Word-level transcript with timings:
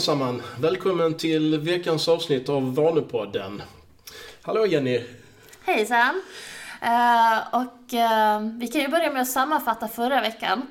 Allesammans! 0.00 0.42
Välkommen 0.60 1.14
till 1.14 1.60
veckans 1.60 2.08
avsnitt 2.08 2.48
av 2.48 2.74
Vanepodden. 2.74 3.62
Hallå 4.42 4.66
Jenny! 4.66 5.04
Hejsan! 5.64 6.22
Uh, 6.82 7.54
och 7.54 7.92
uh, 7.92 8.58
vi 8.58 8.68
kan 8.68 8.80
ju 8.80 8.88
börja 8.88 9.12
med 9.12 9.22
att 9.22 9.28
sammanfatta 9.28 9.88
förra 9.88 10.20
veckan. 10.20 10.62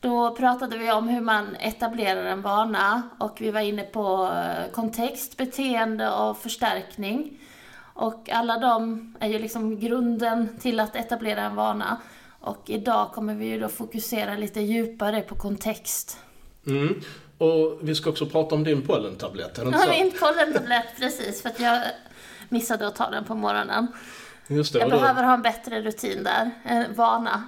Då 0.00 0.36
pratade 0.36 0.78
vi 0.78 0.92
om 0.92 1.08
hur 1.08 1.20
man 1.20 1.56
etablerar 1.56 2.24
en 2.24 2.42
vana 2.42 3.02
och 3.18 3.36
vi 3.40 3.50
var 3.50 3.60
inne 3.60 3.82
på 3.82 4.24
uh, 4.24 4.72
kontext, 4.72 5.36
beteende 5.36 6.10
och 6.10 6.38
förstärkning. 6.38 7.38
Och 7.94 8.30
alla 8.30 8.58
de 8.58 9.14
är 9.20 9.28
ju 9.28 9.38
liksom 9.38 9.80
grunden 9.80 10.58
till 10.60 10.80
att 10.80 10.96
etablera 10.96 11.42
en 11.42 11.54
vana. 11.54 11.96
Och 12.40 12.62
idag 12.66 13.12
kommer 13.12 13.34
vi 13.34 13.46
ju 13.46 13.60
då 13.60 13.68
fokusera 13.68 14.36
lite 14.36 14.60
djupare 14.60 15.20
på 15.20 15.34
kontext. 15.34 16.18
Mm. 16.66 17.00
Och 17.40 17.78
vi 17.80 17.94
ska 17.94 18.10
också 18.10 18.26
prata 18.26 18.54
om 18.54 18.64
din 18.64 18.82
pollentablett, 18.82 19.58
är 19.58 19.62
det 19.62 19.68
inte 19.68 19.78
så? 19.78 19.88
Ja, 19.88 20.04
min 20.04 20.12
pollentablett, 20.12 20.86
precis. 20.98 21.42
För 21.42 21.48
att 21.48 21.60
jag 21.60 21.82
missade 22.48 22.86
att 22.86 22.96
ta 22.96 23.10
den 23.10 23.24
på 23.24 23.34
morgonen. 23.34 23.86
Just 24.46 24.72
det, 24.72 24.78
jag 24.78 24.90
behöver 24.90 25.22
ha 25.22 25.34
en 25.34 25.42
bättre 25.42 25.82
rutin 25.82 26.24
där, 26.24 26.50
en 26.64 26.94
vana. 26.94 27.44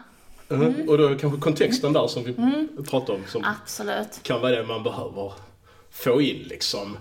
Mm. 0.50 0.88
Och 0.88 0.98
då 0.98 1.06
är 1.06 1.10
det 1.10 1.16
kanske 1.16 1.40
kontexten 1.40 1.92
där 1.92 2.06
som 2.06 2.24
vi 2.24 2.34
mm. 2.34 2.68
pratar 2.88 3.14
om 3.14 3.20
som 3.28 3.44
Absolut. 3.44 4.22
kan 4.22 4.40
vara 4.40 4.52
det 4.52 4.62
man 4.62 4.82
behöver 4.82 5.32
få 5.90 6.20
in 6.20 6.42
liksom. 6.42 6.98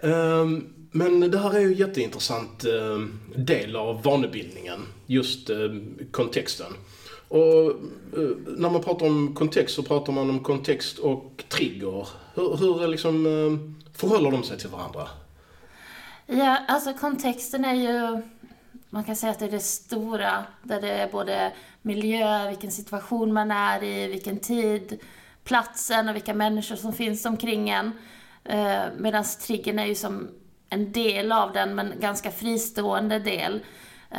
Um, 0.00 0.74
men 0.90 1.30
det 1.30 1.38
här 1.38 1.54
är 1.54 1.60
ju 1.60 1.66
en 1.66 1.72
jätteintressant 1.72 2.64
um, 2.64 3.20
del 3.36 3.76
av 3.76 4.02
vanebildningen, 4.02 4.80
just 5.06 5.50
um, 5.50 5.98
kontexten. 6.10 6.72
Och 7.28 7.66
eh, 7.70 8.36
när 8.46 8.70
man 8.70 8.82
pratar 8.82 9.06
om 9.06 9.34
kontext 9.34 9.74
så 9.74 9.82
pratar 9.82 10.12
man 10.12 10.30
om 10.30 10.40
kontext 10.40 10.98
och 10.98 11.44
trigger. 11.48 12.08
Hur, 12.34 12.56
hur 12.56 12.88
liksom, 12.88 13.26
eh, 13.26 13.74
förhåller 13.96 14.30
de 14.30 14.42
sig 14.42 14.58
till 14.58 14.68
varandra? 14.70 15.08
Ja, 16.26 16.58
alltså 16.68 16.94
kontexten 16.94 17.64
är 17.64 17.74
ju 17.74 18.22
man 18.94 19.04
kan 19.04 19.16
säga 19.16 19.32
att 19.32 19.38
det 19.38 19.44
är 19.44 19.50
det 19.50 19.60
stora, 19.60 20.44
där 20.62 20.80
det 20.80 20.90
är 20.90 21.08
både 21.08 21.52
miljö, 21.82 22.48
vilken 22.48 22.70
situation 22.70 23.32
man 23.32 23.50
är 23.50 23.82
i, 23.82 24.06
vilken 24.06 24.38
tid, 24.38 24.98
platsen 25.44 26.08
och 26.08 26.14
vilka 26.14 26.34
människor 26.34 26.76
som 26.76 26.92
finns 26.92 27.26
omkring 27.26 27.70
en. 27.70 27.92
Eh, 28.44 28.82
Medan 28.98 29.24
triggern 29.46 29.78
är 29.78 29.86
ju 29.86 29.94
som 29.94 30.28
en 30.68 30.92
del 30.92 31.32
av 31.32 31.52
den, 31.52 31.74
men 31.74 31.92
ganska 32.00 32.30
fristående 32.30 33.18
del. 33.18 33.60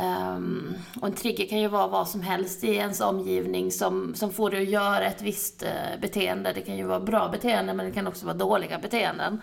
Um, 0.02 0.74
och 1.00 1.06
en 1.06 1.14
trigger 1.14 1.46
kan 1.46 1.60
ju 1.60 1.68
vara 1.68 1.86
vad 1.86 2.08
som 2.08 2.20
helst 2.20 2.64
i 2.64 2.74
ens 2.74 3.00
omgivning 3.00 3.72
som, 3.72 4.14
som 4.14 4.32
får 4.32 4.50
dig 4.50 4.62
att 4.62 4.68
göra 4.68 5.06
ett 5.06 5.22
visst 5.22 5.62
uh, 5.62 6.00
beteende. 6.00 6.52
Det 6.52 6.60
kan 6.60 6.76
ju 6.76 6.84
vara 6.84 7.00
bra 7.00 7.28
beteenden, 7.28 7.76
men 7.76 7.86
det 7.86 7.92
kan 7.92 8.06
också 8.06 8.26
vara 8.26 8.36
dåliga 8.36 8.78
beteenden. 8.78 9.40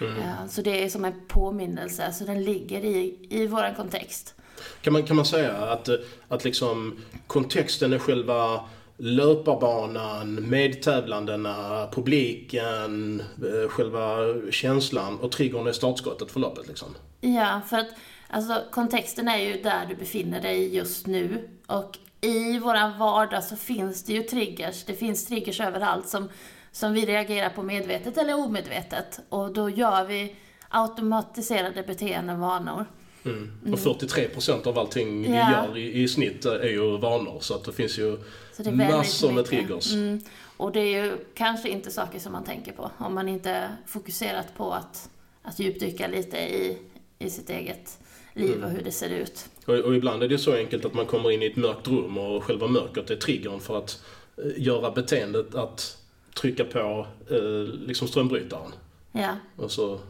Mm. 0.00 0.16
Uh, 0.16 0.46
så 0.48 0.62
det 0.62 0.84
är 0.84 0.88
som 0.88 1.04
en 1.04 1.14
påminnelse, 1.28 2.12
så 2.12 2.24
den 2.24 2.44
ligger 2.44 2.84
i, 2.84 3.26
i 3.30 3.46
vår 3.46 3.74
kontext. 3.76 4.34
Kan 4.82 4.92
man, 4.92 5.02
kan 5.02 5.16
man 5.16 5.24
säga 5.24 5.56
att, 5.56 5.88
att 6.28 6.44
liksom 6.44 6.96
kontexten 7.26 7.92
är 7.92 7.98
själva 7.98 8.60
löparbanan, 8.96 10.48
medtävlandena, 10.48 11.88
publiken, 11.92 13.20
eh, 13.20 13.68
själva 13.68 14.16
känslan 14.50 15.18
och 15.20 15.32
triggern 15.32 15.66
är 15.66 15.72
startskottet 15.72 16.30
för 16.30 16.40
loppet 16.40 16.68
liksom? 16.68 16.88
Ja, 17.20 17.60
för 17.68 17.78
att 17.78 17.88
alltså, 18.28 18.64
kontexten 18.70 19.28
är 19.28 19.38
ju 19.38 19.62
där 19.62 19.86
du 19.86 19.94
befinner 19.94 20.40
dig 20.40 20.76
just 20.76 21.06
nu. 21.06 21.48
Och 21.66 21.98
i 22.20 22.58
våran 22.58 22.98
vardag 22.98 23.44
så 23.44 23.56
finns 23.56 24.04
det 24.04 24.12
ju 24.12 24.22
triggers. 24.22 24.84
Det 24.84 24.94
finns 24.94 25.26
triggers 25.26 25.60
överallt 25.60 26.08
som, 26.08 26.28
som 26.72 26.92
vi 26.92 27.06
reagerar 27.06 27.50
på 27.50 27.62
medvetet 27.62 28.18
eller 28.18 28.34
omedvetet. 28.34 29.20
Och 29.28 29.52
då 29.52 29.70
gör 29.70 30.04
vi 30.04 30.34
automatiserade 30.68 31.82
beteenden, 31.82 32.40
vanor. 32.40 32.84
Mm. 33.24 33.72
Och 33.72 33.78
43% 33.78 34.66
av 34.66 34.78
allting 34.78 35.22
vi 35.22 35.28
gör 35.28 35.76
i, 35.76 36.02
i, 36.02 36.08
snitt 36.08 36.44
är 36.44 36.68
ju 36.68 36.98
vanor. 36.98 37.40
Så 37.40 37.54
att 37.54 37.64
det 37.64 37.72
finns 37.72 37.98
ju 37.98 38.18
det 38.56 38.72
massor 38.72 39.32
med 39.32 39.44
triggers. 39.44 39.92
Mm. 39.92 40.20
Och 40.56 40.72
det 40.72 40.80
är 40.80 41.04
ju 41.04 41.16
kanske 41.34 41.68
inte 41.68 41.90
saker 41.90 42.18
som 42.18 42.32
man 42.32 42.44
tänker 42.44 42.72
på 42.72 42.90
om 42.98 43.14
man 43.14 43.28
inte 43.28 43.68
fokuserat 43.86 44.56
på 44.56 44.72
att, 44.72 45.10
att 45.42 45.58
djupdyka 45.58 46.06
lite 46.06 46.38
i, 46.38 46.78
i 47.18 47.30
sitt 47.30 47.50
eget 47.50 47.98
liv 48.38 48.54
mm. 48.54 48.64
och 48.64 48.70
hur 48.70 48.82
det 48.82 48.92
ser 48.92 49.10
ut. 49.10 49.48
Och, 49.66 49.74
och, 49.74 49.94
ibland 49.94 50.22
är 50.22 50.28
det 50.28 50.38
så 50.38 50.54
enkelt 50.54 50.84
att 50.84 50.94
man 50.94 51.06
kommer 51.06 51.30
in 51.30 51.42
i 51.42 51.46
ett 51.46 51.56
mörkt 51.56 51.88
rum 51.88 52.18
och 52.18 52.44
själva 52.44 52.66
mörkret 52.66 53.10
är 53.10 53.16
triggern 53.16 53.60
för 53.60 53.78
att 53.78 54.04
eh, 54.36 54.62
göra 54.62 54.90
beteendet 54.90 55.54
att 55.54 55.98
trycka 56.34 56.64
på 56.64 57.06
eh, 57.30 57.74
liksom 57.86 58.08
strömbrytaren. 58.08 58.72
Ja. 59.12 59.36
Och 59.56 59.70
så 59.70 60.00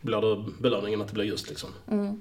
blir 0.00 0.20
det 0.20 0.44
belöningen 0.60 1.00
att 1.00 1.08
det 1.08 1.14
blir 1.14 1.24
ljust 1.24 1.48
liksom. 1.48 1.70
Mm. 1.90 2.20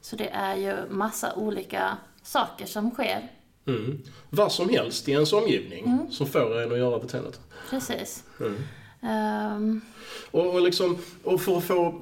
Så 0.00 0.16
det 0.16 0.28
är 0.28 0.56
ju 0.56 0.76
massa 0.90 1.34
olika 1.34 1.96
saker 2.22 2.66
som 2.66 2.90
sker. 2.90 3.28
Mm. 3.66 4.02
Vad 4.30 4.52
som 4.52 4.68
helst 4.68 5.08
i 5.08 5.12
ens 5.12 5.32
omgivning 5.32 5.84
mm. 5.84 6.10
som 6.10 6.26
får 6.26 6.60
en 6.62 6.72
att 6.72 6.78
göra 6.78 6.98
beteendet. 6.98 7.40
Precis. 7.70 8.24
Um... 9.00 9.80
Och, 10.30 10.54
och, 10.54 10.62
liksom, 10.62 10.98
och 11.24 11.40
för 11.40 11.58
att 11.58 11.64
få, 11.64 12.00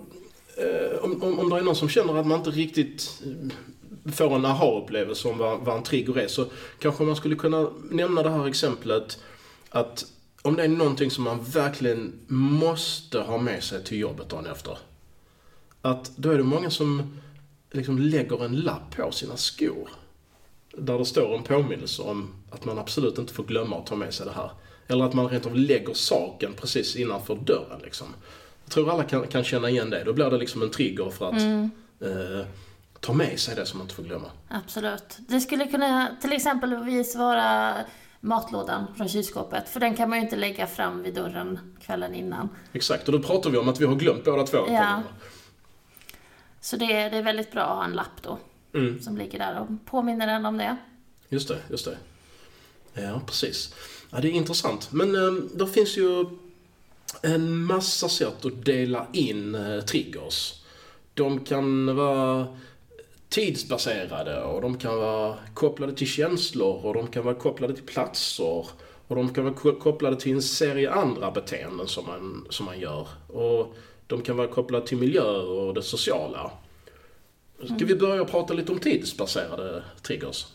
Eh, 0.58 1.04
om, 1.04 1.22
om, 1.22 1.38
om 1.38 1.50
det 1.50 1.56
är 1.56 1.60
någon 1.60 1.76
som 1.76 1.88
känner 1.88 2.16
att 2.16 2.26
man 2.26 2.38
inte 2.38 2.50
riktigt 2.50 3.22
eh, 3.26 4.12
får 4.12 4.34
en 4.34 4.44
aha-upplevelse 4.44 5.28
om 5.28 5.38
vad, 5.38 5.60
vad 5.60 5.76
en 5.76 5.82
trigger 5.82 6.18
är 6.18 6.28
så 6.28 6.46
kanske 6.78 7.04
man 7.04 7.16
skulle 7.16 7.36
kunna 7.36 7.70
nämna 7.90 8.22
det 8.22 8.30
här 8.30 8.48
exemplet 8.48 9.18
att 9.70 10.04
om 10.42 10.56
det 10.56 10.64
är 10.64 10.68
någonting 10.68 11.10
som 11.10 11.24
man 11.24 11.44
verkligen 11.44 12.20
måste 12.28 13.20
ha 13.20 13.38
med 13.38 13.62
sig 13.62 13.84
till 13.84 13.98
jobbet 13.98 14.28
dagen 14.28 14.46
efter 14.46 14.78
att 15.82 16.16
då 16.16 16.30
är 16.30 16.38
det 16.38 16.44
många 16.44 16.70
som 16.70 17.20
liksom 17.70 17.98
lägger 17.98 18.44
en 18.44 18.56
lapp 18.56 18.96
på 18.96 19.12
sina 19.12 19.36
skor. 19.36 19.88
Där 20.72 20.98
det 20.98 21.04
står 21.04 21.34
en 21.34 21.42
påminnelse 21.42 22.02
om 22.02 22.34
att 22.50 22.64
man 22.64 22.78
absolut 22.78 23.18
inte 23.18 23.32
får 23.32 23.44
glömma 23.44 23.78
att 23.78 23.86
ta 23.86 23.96
med 23.96 24.14
sig 24.14 24.26
det 24.26 24.32
här. 24.32 24.50
Eller 24.86 25.04
att 25.04 25.14
man 25.14 25.28
rent 25.28 25.46
av 25.46 25.56
lägger 25.56 25.94
saken 25.94 26.52
precis 26.54 26.96
innanför 26.96 27.34
dörren 27.34 27.80
liksom. 27.82 28.06
Jag 28.68 28.72
tror 28.72 28.90
alla 28.90 29.04
kan, 29.04 29.26
kan 29.26 29.44
känna 29.44 29.70
igen 29.70 29.90
det. 29.90 30.04
Då 30.04 30.12
blir 30.12 30.30
det 30.30 30.38
liksom 30.38 30.62
en 30.62 30.70
trigger 30.70 31.10
för 31.10 31.28
att 31.28 31.40
mm. 31.40 31.70
eh, 32.00 32.46
ta 33.00 33.12
med 33.12 33.40
sig 33.40 33.54
det 33.56 33.66
som 33.66 33.78
man 33.78 33.84
inte 33.84 33.94
får 33.94 34.02
glömma. 34.02 34.30
Absolut. 34.48 35.18
Det 35.18 35.40
skulle 35.40 35.66
kunna 35.66 36.16
till 36.20 36.32
exempel 36.32 36.74
vara 37.16 37.74
matlådan 38.20 38.86
från 38.96 39.08
kylskåpet. 39.08 39.68
För 39.68 39.80
den 39.80 39.96
kan 39.96 40.10
man 40.10 40.18
ju 40.18 40.24
inte 40.24 40.36
lägga 40.36 40.66
fram 40.66 41.02
vid 41.02 41.14
dörren 41.14 41.58
kvällen 41.80 42.14
innan. 42.14 42.48
Exakt, 42.72 43.08
och 43.08 43.12
då 43.12 43.22
pratar 43.22 43.50
vi 43.50 43.58
om 43.58 43.68
att 43.68 43.80
vi 43.80 43.84
har 43.84 43.94
glömt 43.94 44.24
båda 44.24 44.46
två. 44.46 44.58
Ja. 44.68 45.02
Så 46.60 46.76
det, 46.76 46.86
det 46.86 47.16
är 47.16 47.22
väldigt 47.22 47.52
bra 47.52 47.62
att 47.62 47.76
ha 47.76 47.84
en 47.84 47.92
lapp 47.92 48.22
då. 48.22 48.38
Mm. 48.74 49.00
Som 49.00 49.16
ligger 49.16 49.38
där 49.38 49.60
och 49.60 49.90
påminner 49.90 50.28
en 50.28 50.46
om 50.46 50.58
det. 50.58 50.76
Just 51.28 51.48
det, 51.48 51.58
just 51.70 51.84
det. 51.84 51.96
Ja, 53.02 53.20
precis. 53.26 53.74
Ja, 54.10 54.20
det 54.20 54.28
är 54.28 54.32
intressant. 54.32 54.92
Men 54.92 55.14
eh, 55.14 55.32
det 55.54 55.66
finns 55.66 55.96
ju 55.96 56.24
en 57.22 57.64
massa 57.64 58.08
sätt 58.08 58.44
att 58.44 58.64
dela 58.64 59.06
in 59.12 59.54
eh, 59.54 59.80
triggers. 59.80 60.54
De 61.14 61.44
kan 61.44 61.96
vara 61.96 62.46
tidsbaserade 63.28 64.42
och 64.42 64.62
de 64.62 64.78
kan 64.78 64.96
vara 64.96 65.36
kopplade 65.54 65.92
till 65.92 66.06
känslor 66.06 66.86
och 66.86 66.94
de 66.94 67.06
kan 67.06 67.24
vara 67.24 67.34
kopplade 67.34 67.74
till 67.74 67.86
platser. 67.86 68.66
Och 69.08 69.16
de 69.16 69.34
kan 69.34 69.44
vara 69.44 69.74
kopplade 69.74 70.16
till 70.16 70.32
en 70.32 70.42
serie 70.42 70.90
andra 70.90 71.30
beteenden 71.30 71.88
som 71.88 72.06
man, 72.06 72.46
som 72.50 72.66
man 72.66 72.80
gör. 72.80 73.08
Och 73.28 73.74
de 74.06 74.22
kan 74.22 74.36
vara 74.36 74.48
kopplade 74.48 74.86
till 74.86 74.98
miljö 74.98 75.36
och 75.36 75.74
det 75.74 75.82
sociala. 75.82 76.50
Ska 77.64 77.86
vi 77.86 77.96
börja 77.96 78.24
prata 78.24 78.54
lite 78.54 78.72
om 78.72 78.78
tidsbaserade 78.78 79.82
triggers? 80.02 80.46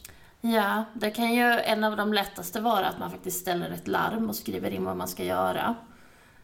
Ja, 0.42 0.86
det 0.94 1.12
kan 1.12 1.34
ju 1.34 1.44
en 1.44 1.84
av 1.84 1.98
de 1.98 2.14
lättaste 2.14 2.62
vara 2.62 2.86
att 2.86 3.00
man 3.00 3.12
faktiskt 3.12 3.42
ställer 3.42 3.70
ett 3.70 3.88
larm 3.88 4.30
och 4.30 4.36
skriver 4.36 4.72
in 4.72 4.84
vad 4.84 4.98
man 4.98 5.08
ska 5.08 5.24
göra. 5.24 5.76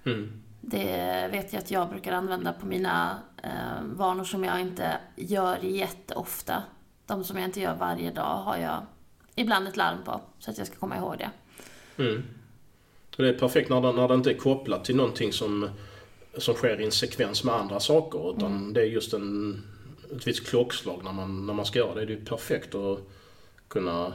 Mm. 0.06 0.42
Det 0.62 1.30
vet 1.32 1.54
jag 1.54 1.60
att 1.60 1.72
jag 1.72 1.90
brukar 1.90 2.12
använda 2.12 2.54
på 2.54 2.66
mina 2.66 3.20
eh, 3.44 3.84
vanor 3.84 4.24
som 4.24 4.44
jag 4.44 4.62
inte 4.62 4.98
gör 5.16 5.58
jätteofta. 5.58 6.64
De 7.06 7.24
som 7.24 7.38
jag 7.38 7.46
inte 7.46 7.60
gör 7.60 7.76
varje 7.76 8.12
dag 8.12 8.36
har 8.38 8.58
jag 8.58 8.86
ibland 9.36 9.68
ett 9.68 9.78
larm 9.78 9.98
på, 10.06 10.22
så 10.40 10.52
att 10.52 10.58
jag 10.58 10.68
ska 10.68 10.76
komma 10.76 10.98
ihåg 10.98 11.16
det. 11.18 11.32
Mm. 12.04 12.24
Det 13.18 13.30
är 13.30 13.34
perfekt 13.34 13.70
när 13.70 13.82
det, 13.82 13.92
när 13.92 14.08
det 14.08 14.14
inte 14.14 14.32
är 14.32 14.38
kopplat 14.38 14.86
till 14.86 14.96
någonting 14.96 15.34
som 15.34 15.70
som 16.38 16.56
sker 16.56 16.82
i 16.82 16.86
en 16.86 16.92
sekvens 16.92 17.44
med 17.44 17.56
andra 17.56 17.80
saker. 17.80 18.36
Utan 18.38 18.56
mm. 18.56 18.74
det 18.74 18.82
är 18.82 18.86
just 18.86 19.14
en, 19.14 19.64
ett 20.16 20.28
visst 20.28 20.48
klockslag 20.48 21.04
när 21.04 21.12
man, 21.12 21.46
när 21.46 21.54
man 21.54 21.66
ska 21.66 21.80
göra 21.80 21.96
det. 21.96 22.06
Det 22.06 22.14
är 22.14 22.18
ju 22.18 22.26
perfekt 22.26 22.76
att 22.76 23.00
kunna 23.68 24.14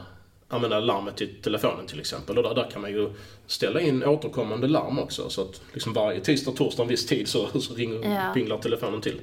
använda 0.55 0.79
larmet 0.79 1.17
till 1.17 1.41
telefonen 1.41 1.87
till 1.87 1.99
exempel. 1.99 2.37
Och 2.37 2.43
där, 2.43 2.55
där 2.55 2.71
kan 2.71 2.81
man 2.81 2.91
ju 2.91 3.13
ställa 3.47 3.81
in 3.81 4.03
återkommande 4.03 4.67
larm 4.67 4.99
också. 4.99 5.29
Så 5.29 5.41
att 5.41 5.61
liksom 5.73 5.93
varje 5.93 6.19
tisdag, 6.19 6.51
torsdag 6.51 6.83
en 6.83 6.89
viss 6.89 7.05
tid 7.05 7.27
så, 7.27 7.61
så 7.61 7.73
ringer, 7.73 8.15
ja. 8.15 8.33
pinglar 8.33 8.57
telefonen 8.57 9.01
till. 9.01 9.21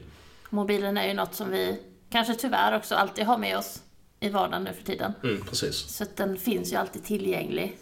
Mobilen 0.50 0.96
är 0.96 1.08
ju 1.08 1.14
något 1.14 1.34
som 1.34 1.50
vi 1.50 1.78
kanske 2.10 2.34
tyvärr 2.34 2.76
också 2.76 2.94
alltid 2.94 3.24
har 3.24 3.38
med 3.38 3.58
oss 3.58 3.82
i 4.20 4.28
vardagen 4.28 4.64
nu 4.64 4.72
för 4.72 4.84
tiden. 4.84 5.12
Mm, 5.22 5.42
precis. 5.42 5.76
Så 5.76 6.02
att 6.02 6.16
den 6.16 6.36
finns 6.36 6.72
ju 6.72 6.76
alltid 6.76 7.04
tillgänglig. 7.04 7.76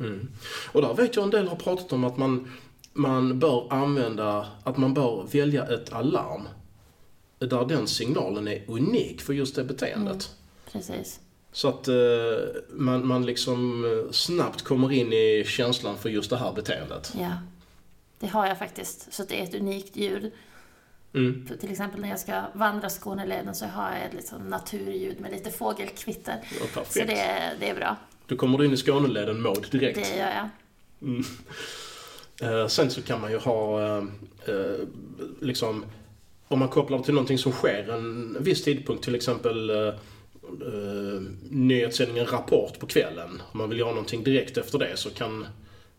Mm. 0.00 0.28
Och 0.72 0.82
där 0.82 0.94
vet 0.94 1.16
jag 1.16 1.24
en 1.24 1.30
del 1.30 1.48
har 1.48 1.56
pratat 1.56 1.92
om 1.92 2.04
att 2.04 2.16
man 2.16 2.48
man 2.98 3.38
bör 3.38 3.72
använda, 3.72 4.46
att 4.62 4.76
man 4.76 4.94
bör 4.94 5.26
välja 5.32 5.66
ett 5.66 5.92
alarm 5.92 6.48
där 7.38 7.64
den 7.64 7.86
signalen 7.86 8.48
är 8.48 8.64
unik 8.66 9.20
för 9.20 9.32
just 9.32 9.56
det 9.56 9.64
beteendet. 9.64 10.30
Mm, 10.30 10.72
precis. 10.72 11.20
Så 11.58 11.68
att 11.68 11.88
eh, 11.88 11.94
man, 12.70 13.06
man 13.06 13.26
liksom 13.26 13.84
eh, 13.84 14.12
snabbt 14.12 14.62
kommer 14.62 14.92
in 14.92 15.12
i 15.12 15.44
känslan 15.46 15.98
för 15.98 16.08
just 16.08 16.30
det 16.30 16.36
här 16.36 16.52
beteendet. 16.52 17.14
Ja, 17.20 17.32
det 18.18 18.26
har 18.26 18.46
jag 18.46 18.58
faktiskt. 18.58 19.12
Så 19.12 19.24
det 19.24 19.40
är 19.40 19.44
ett 19.44 19.54
unikt 19.54 19.96
ljud. 19.96 20.32
Mm. 21.14 21.48
Till 21.60 21.70
exempel 21.70 22.00
när 22.00 22.08
jag 22.08 22.20
ska 22.20 22.42
vandra 22.52 22.88
Skåneleden 22.88 23.54
så 23.54 23.66
har 23.66 23.90
jag 23.92 24.04
ett 24.04 24.14
liksom 24.14 24.42
naturljud 24.42 25.20
med 25.20 25.30
lite 25.30 25.50
fågelkvitter. 25.50 26.40
Ja, 26.74 26.84
så 26.88 26.98
det, 26.98 27.56
det 27.60 27.68
är 27.68 27.74
bra. 27.74 27.96
Du 28.26 28.36
kommer 28.36 28.64
in 28.64 28.72
i 28.72 28.76
Skåneleden-mode 28.76 29.68
direkt. 29.70 29.98
Det 29.98 30.18
gör 30.18 30.30
jag. 30.30 30.48
Mm. 31.02 31.24
Eh, 32.42 32.66
sen 32.66 32.90
så 32.90 33.02
kan 33.02 33.20
man 33.20 33.30
ju 33.30 33.38
ha, 33.38 33.82
eh, 33.86 34.04
eh, 34.46 34.78
liksom, 35.40 35.84
om 36.48 36.58
man 36.58 36.68
kopplar 36.68 36.98
till 36.98 37.14
någonting 37.14 37.38
som 37.38 37.52
sker 37.52 37.90
en 37.90 38.36
viss 38.40 38.64
tidpunkt, 38.64 39.04
till 39.04 39.14
exempel 39.14 39.70
eh, 40.62 41.14
eh, 41.14 41.22
nyhetssändningen 41.50 42.26
Rapport 42.26 42.78
på 42.78 42.86
kvällen. 42.86 43.42
Om 43.52 43.58
man 43.58 43.68
vill 43.68 43.78
göra 43.78 43.90
någonting 43.90 44.24
direkt 44.24 44.56
efter 44.56 44.78
det 44.78 44.96
så 44.96 45.10
kan, 45.10 45.46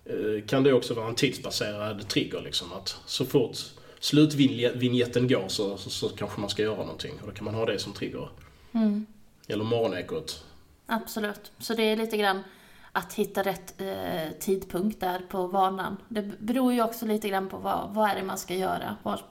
eh, 0.06 0.46
kan 0.48 0.64
det 0.64 0.74
också 0.74 0.94
vara 0.94 1.08
en 1.08 1.16
tidsbaserad 1.16 2.08
trigger. 2.08 2.42
Liksom, 2.42 2.74
att 2.74 2.98
så 3.06 3.26
fort 3.26 3.58
slutvinjetten 4.00 5.28
går 5.28 5.48
så, 5.48 5.78
så, 5.78 5.90
så, 5.90 6.10
kanske 6.10 6.42
man 6.42 6.50
ska 6.50 6.62
göra 6.62 6.78
någonting. 6.78 7.14
Och 7.22 7.28
då 7.28 7.34
kan 7.34 7.46
man 7.46 7.54
ha 7.54 7.66
det 7.66 7.80
som 7.80 7.94
trigger. 7.94 8.30
Mm. 8.72 9.06
Eller 9.48 9.64
morgonekot. 9.64 10.44
Absolut. 10.86 11.52
Så 11.60 11.74
det 11.74 11.84
är 11.84 11.96
lite 11.96 12.18
grann 12.18 12.44
att 12.92 13.14
hitta 13.14 13.44
rätt 13.44 13.82
eh, 13.82 14.32
tidpunkt 14.40 15.00
där 15.00 15.20
på 15.30 15.48
vanan. 15.48 15.98
Det 16.08 16.40
beror 16.40 16.74
ju 16.74 16.84
också 16.84 17.06
lite 17.06 17.30
grann 17.30 17.50
på 17.50 17.58
vad, 17.58 17.94
vad 17.94 18.10
är 18.10 18.16
det 18.16 18.24
man 18.24 18.38
ska 18.38 18.56
göra. 18.56 18.96
Var 19.04 19.22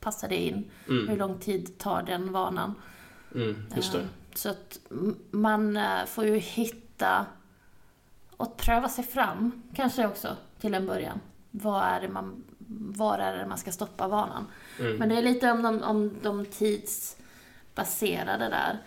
passar 0.00 0.28
det 0.28 0.36
in? 0.36 0.70
Mm. 0.88 1.08
Hur 1.08 1.16
lång 1.16 1.38
tid 1.38 1.78
tar 1.78 2.02
den 2.02 2.32
vanan? 2.32 2.74
Mm, 3.34 3.66
just 3.76 3.92
det. 3.92 4.08
Så 4.34 4.48
att 4.48 4.78
man 5.30 5.76
eh, 5.76 6.04
får 6.06 6.24
ju 6.24 6.38
hitta 6.38 7.26
och 8.36 8.56
pröva 8.56 8.88
sig 8.88 9.04
fram 9.04 9.62
kanske 9.74 10.06
också 10.06 10.36
till 10.60 10.74
en 10.74 10.86
början. 10.86 11.20
Vad 11.50 11.82
är 11.82 12.00
det 12.00 12.08
man, 12.08 12.44
var 12.96 13.18
är 13.18 13.38
det 13.38 13.46
man 13.46 13.58
ska 13.58 13.72
stoppa 13.72 14.08
vanan? 14.08 14.46
Mm. 14.80 14.96
Men 14.96 15.08
det 15.08 15.18
är 15.18 15.22
lite 15.22 15.50
om 15.50 15.62
de, 15.62 15.82
om 15.82 16.16
de 16.22 16.46
tidsbaserade 16.46 18.48
där. 18.48 18.78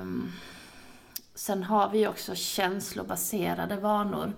Um, 0.00 0.32
sen 1.34 1.62
har 1.62 1.90
vi 1.90 2.08
också 2.08 2.34
känslobaserade 2.34 3.76
vanor. 3.76 4.32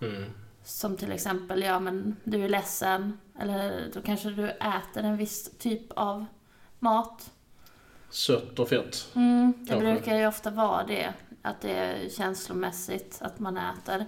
Mm. 0.00 0.24
Som 0.64 0.96
till 0.96 1.12
exempel, 1.12 1.62
ja 1.62 1.80
men 1.80 2.16
du 2.24 2.44
är 2.44 2.48
ledsen. 2.48 3.20
Eller 3.38 3.90
då 3.94 4.02
kanske 4.02 4.30
du 4.30 4.50
äter 4.50 5.04
en 5.04 5.16
viss 5.16 5.50
typ 5.58 5.92
av 5.92 6.24
mat. 6.78 7.32
Sött 8.16 8.58
och 8.58 8.68
fett. 8.68 9.08
Mm, 9.14 9.52
det 9.60 9.68
kanske. 9.68 9.92
brukar 9.92 10.18
ju 10.18 10.26
ofta 10.26 10.50
vara 10.50 10.84
det. 10.84 11.12
Att 11.42 11.60
det 11.60 11.70
är 11.70 12.08
känslomässigt 12.08 13.18
att 13.20 13.38
man 13.38 13.56
äter. 13.56 14.04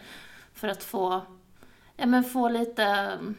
För 0.53 0.69
att 0.69 0.85
få, 0.85 1.21
ja 1.97 2.07
men 2.07 2.25
få 2.25 2.49
lite 2.49 2.85
mm, 2.85 3.35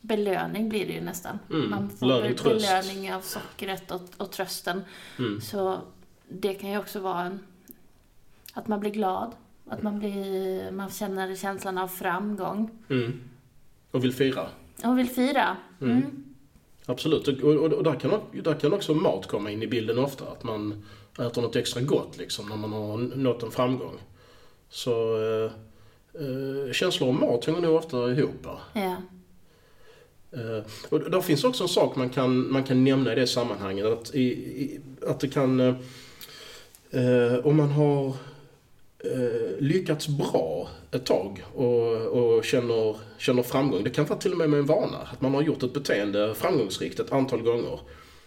belöning 0.00 0.68
blir 0.68 0.86
det 0.86 0.92
ju 0.92 1.00
nästan. 1.00 1.38
Mm, 1.50 1.70
man 1.70 1.90
får 1.90 2.06
belöning, 2.06 2.36
belöning 2.44 3.14
av 3.14 3.20
sockret 3.20 3.90
och, 3.90 4.00
och 4.16 4.32
trösten. 4.32 4.82
Mm. 5.18 5.40
Så 5.40 5.78
det 6.28 6.54
kan 6.54 6.70
ju 6.70 6.78
också 6.78 7.00
vara 7.00 7.22
en, 7.22 7.40
att 8.54 8.68
man 8.68 8.80
blir 8.80 8.90
glad. 8.90 9.32
Att 9.68 9.82
man, 9.82 9.98
blir, 9.98 10.70
man 10.70 10.90
känner 10.90 11.36
känslan 11.36 11.78
av 11.78 11.88
framgång. 11.88 12.70
Mm. 12.88 13.20
Och 13.90 14.04
vill 14.04 14.14
fira. 14.14 14.48
Och 14.84 14.98
vill 14.98 15.10
fira. 15.10 15.56
Mm. 15.80 16.29
Absolut, 16.86 17.28
och, 17.28 17.38
och, 17.44 17.72
och, 17.72 17.84
där, 17.84 17.94
kan, 17.94 18.10
där 18.32 18.54
kan 18.54 18.72
också 18.72 18.94
mat 18.94 19.26
komma 19.26 19.50
in 19.50 19.62
i 19.62 19.66
bilden 19.66 19.98
ofta. 19.98 20.24
Att 20.24 20.42
man 20.42 20.84
äter 21.18 21.42
något 21.42 21.56
extra 21.56 21.80
gott 21.80 22.18
liksom 22.18 22.48
när 22.48 22.56
man 22.56 22.72
har 22.72 22.96
nått 22.96 23.42
en 23.42 23.50
framgång. 23.50 23.98
Så 24.68 25.16
eh, 25.16 25.52
eh, 26.22 26.72
känslor 26.72 27.08
och 27.08 27.14
mat 27.14 27.44
hänger 27.44 27.60
nog 27.60 27.76
ofta 27.76 28.10
ihop. 28.10 28.46
Ja. 28.72 28.96
Eh, 30.32 30.64
och 30.88 31.10
där 31.10 31.20
finns 31.20 31.44
också 31.44 31.62
en 31.62 31.68
sak 31.68 31.96
man 31.96 32.10
kan, 32.10 32.52
man 32.52 32.64
kan 32.64 32.84
nämna 32.84 33.12
i 33.12 33.14
det 33.14 33.26
sammanhanget. 33.26 33.86
Att, 33.86 34.14
i, 34.14 34.22
i, 34.22 34.80
att 35.06 35.20
det 35.20 35.28
kan... 35.28 35.60
Eh, 35.60 35.74
eh 36.90 37.46
om 37.46 37.56
man 37.56 37.70
har 37.70 38.14
lyckats 39.58 40.08
bra 40.08 40.68
ett 40.90 41.06
tag 41.06 41.44
och, 41.54 41.96
och 41.96 42.44
känner, 42.44 42.96
känner 43.18 43.42
framgång. 43.42 43.84
Det 43.84 43.90
kan 43.90 44.04
vara 44.04 44.18
till 44.18 44.32
och 44.32 44.38
med 44.38 44.50
med 44.50 44.58
en 44.58 44.66
vana. 44.66 44.98
Att 45.12 45.20
man 45.20 45.34
har 45.34 45.42
gjort 45.42 45.62
ett 45.62 45.72
beteende 45.72 46.34
framgångsrikt 46.34 47.00
ett 47.00 47.12
antal 47.12 47.42
gånger. 47.42 47.80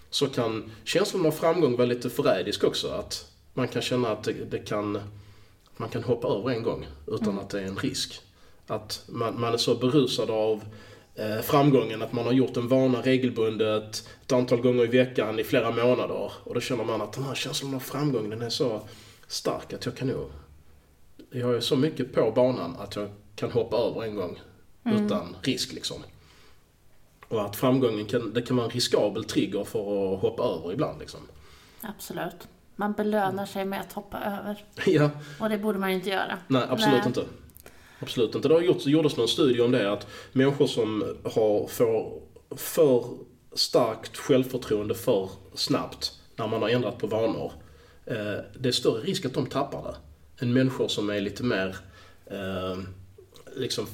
Så 0.10 0.28
kan 0.28 0.72
känslan 0.84 1.26
av 1.26 1.32
framgång 1.32 1.76
vara 1.76 1.88
lite 1.88 2.10
förrädisk 2.10 2.64
också. 2.64 2.88
Att 2.88 3.32
man 3.54 3.68
kan 3.68 3.82
känna 3.82 4.10
att 4.10 4.24
det, 4.24 4.34
det 4.34 4.58
kan, 4.58 5.00
man 5.78 5.90
kan 5.90 6.04
hoppa 6.04 6.28
över 6.28 6.50
en 6.50 6.64
gång 6.64 6.88
utan 7.08 7.30
mm. 7.30 7.40
att 7.40 7.50
det 7.50 7.62
är 7.62 7.66
en 7.66 7.78
risk. 7.78 8.22
Att 8.68 9.04
man, 9.08 9.40
man 9.40 9.54
är 9.54 9.58
så 9.58 9.76
berusad 9.76 10.30
av 10.30 10.64
eh, 11.16 11.42
framgången 11.42 12.02
att 12.02 12.14
man 12.14 12.26
har 12.26 12.34
gjort 12.34 12.58
en 12.58 12.68
vana 12.68 13.02
regelbundet 13.02 14.08
ett 14.26 14.32
antal 14.32 14.62
gånger 14.62 14.84
i 14.84 14.88
veckan 14.88 15.40
i 15.40 15.44
flera 15.44 15.72
månader. 15.72 16.32
Och 16.44 16.54
då 16.54 16.60
känner 16.60 16.84
man 16.84 17.02
att 17.02 17.14
den 17.14 17.24
här 17.24 17.36
känslan 17.36 17.76
av 17.76 17.80
framgång 17.80 18.30
den 18.30 18.42
är 18.42 18.50
så 18.50 18.82
stark 19.28 19.74
att 19.74 19.86
jag 19.86 19.96
kan 19.98 20.08
nog 20.08 20.30
jag 21.34 21.56
är 21.56 21.60
så 21.60 21.76
mycket 21.76 22.14
på 22.14 22.32
banan 22.32 22.76
att 22.80 22.96
jag 22.96 23.10
kan 23.36 23.52
hoppa 23.52 23.78
över 23.78 24.04
en 24.04 24.16
gång 24.16 24.40
mm. 24.84 25.06
utan 25.06 25.36
risk 25.42 25.74
liksom. 25.74 25.98
Och 27.28 27.46
att 27.46 27.56
framgången 27.56 28.06
kan, 28.06 28.34
det 28.34 28.42
kan 28.42 28.58
vara 28.58 28.66
en 28.66 28.72
riskabel 28.72 29.24
trigger 29.24 29.64
för 29.64 30.14
att 30.14 30.22
hoppa 30.22 30.44
över 30.44 30.74
ibland 30.74 31.00
liksom. 31.00 31.20
Absolut. 31.82 32.48
Man 32.76 32.94
belönar 32.94 33.46
sig 33.46 33.66
med 33.66 33.82
att 33.82 33.94
hoppa 33.94 34.18
över. 34.18 34.66
ja. 34.86 35.10
Och 35.40 35.50
det 35.50 35.58
borde 35.58 35.80
man 35.80 35.90
inte 35.90 36.10
göra. 36.10 36.38
Nej, 36.48 36.64
absolut 36.70 36.98
Nej. 36.98 37.08
inte. 37.08 37.26
Absolut 38.00 38.36
inte. 38.36 38.48
Det 38.48 38.54
har 38.54 38.62
gjorts, 38.62 38.86
gjordes 38.86 39.18
någon 39.18 39.28
studie 39.28 39.62
om 39.62 39.72
det 39.72 39.92
att 39.92 40.08
människor 40.32 40.68
som 40.68 41.18
har, 41.24 41.68
får 41.68 42.22
för 42.56 43.06
starkt 43.54 44.18
självförtroende 44.18 44.96
för 44.96 45.30
snabbt 45.54 46.20
när 46.36 46.48
man 46.48 46.62
har 46.62 46.70
ändrat 46.70 46.98
på 46.98 47.08
vanor. 47.08 47.52
Eh, 48.06 48.16
det 48.60 48.70
är 48.70 48.72
större 48.72 49.02
risk 49.02 49.26
att 49.26 49.34
de 49.34 49.46
tappar 49.46 49.84
det 49.84 49.96
än 50.42 50.54
människor 50.54 50.88
som 50.88 51.10
är 51.10 51.22
lite 51.22 51.44
mer, 51.44 51.76
eh, 52.26 52.80
liksom, 53.56 53.88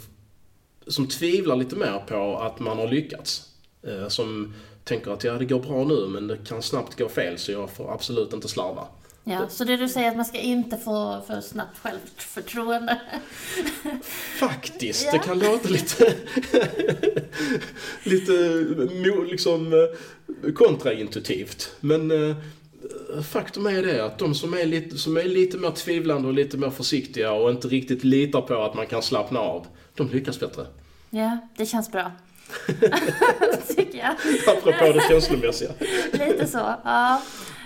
som 0.87 1.07
tvivlar 1.07 1.55
lite 1.55 1.75
mer 1.75 2.03
på 2.07 2.37
att 2.37 2.59
man 2.59 2.77
har 2.77 2.87
lyckats. 2.87 3.45
Eh, 3.83 4.07
som 4.07 4.53
tänker 4.83 5.11
att 5.11 5.23
ja, 5.23 5.33
det 5.33 5.45
går 5.45 5.59
bra 5.59 5.83
nu 5.83 6.07
men 6.07 6.27
det 6.27 6.37
kan 6.37 6.61
snabbt 6.61 6.99
gå 6.99 7.09
fel 7.09 7.37
så 7.37 7.51
jag 7.51 7.69
får 7.69 7.93
absolut 7.93 8.33
inte 8.33 8.47
slarva. 8.47 8.87
Ja, 9.23 9.49
så 9.49 9.63
det 9.63 9.77
du 9.77 9.89
säger 9.89 10.09
att 10.09 10.15
man 10.15 10.25
ska 10.25 10.37
inte 10.37 10.77
få 10.77 11.21
för 11.27 11.41
snabbt 11.41 11.79
självförtroende? 11.79 13.01
Faktiskt, 14.39 15.05
ja. 15.05 15.11
det 15.11 15.19
kan 15.19 15.39
låta 15.39 15.69
lite, 15.69 16.15
lite 18.03 18.33
liksom 19.31 19.73
eh, 19.73 20.53
kontraintuitivt. 20.53 21.71
Men 21.79 22.11
eh, 22.11 22.35
faktum 23.23 23.65
är 23.65 23.83
det 23.83 24.05
att 24.05 24.17
de 24.17 24.35
som 24.35 24.53
är, 24.53 24.65
lite, 24.65 24.97
som 24.97 25.17
är 25.17 25.23
lite 25.23 25.57
mer 25.57 25.71
tvivlande 25.71 26.27
och 26.27 26.33
lite 26.33 26.57
mer 26.57 26.69
försiktiga 26.69 27.31
och 27.31 27.51
inte 27.51 27.67
riktigt 27.67 28.03
litar 28.03 28.41
på 28.41 28.63
att 28.63 28.73
man 28.73 28.87
kan 28.87 29.01
slappna 29.01 29.39
av, 29.39 29.67
de 29.95 30.09
lyckas 30.09 30.39
bättre. 30.39 30.65
Ja, 31.09 31.37
det 31.57 31.65
känns 31.65 31.91
bra. 31.91 32.11
Tycker 33.75 33.97
jag. 33.97 34.15
Apropå 34.57 34.93
det 34.93 35.01
känslomässiga. 35.07 35.71
lite 36.11 36.47
så, 36.47 36.75
ja. 36.83 37.21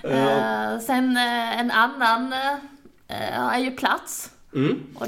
Uh, 0.06 0.80
sen 0.86 1.18
uh, 1.18 1.60
en 1.60 1.72
annan 1.72 2.34
uh, 2.34 3.54
är 3.54 3.60
ju 3.60 3.72
plats. 3.72 4.32
Mm. 4.56 4.80
Och, 4.96 5.08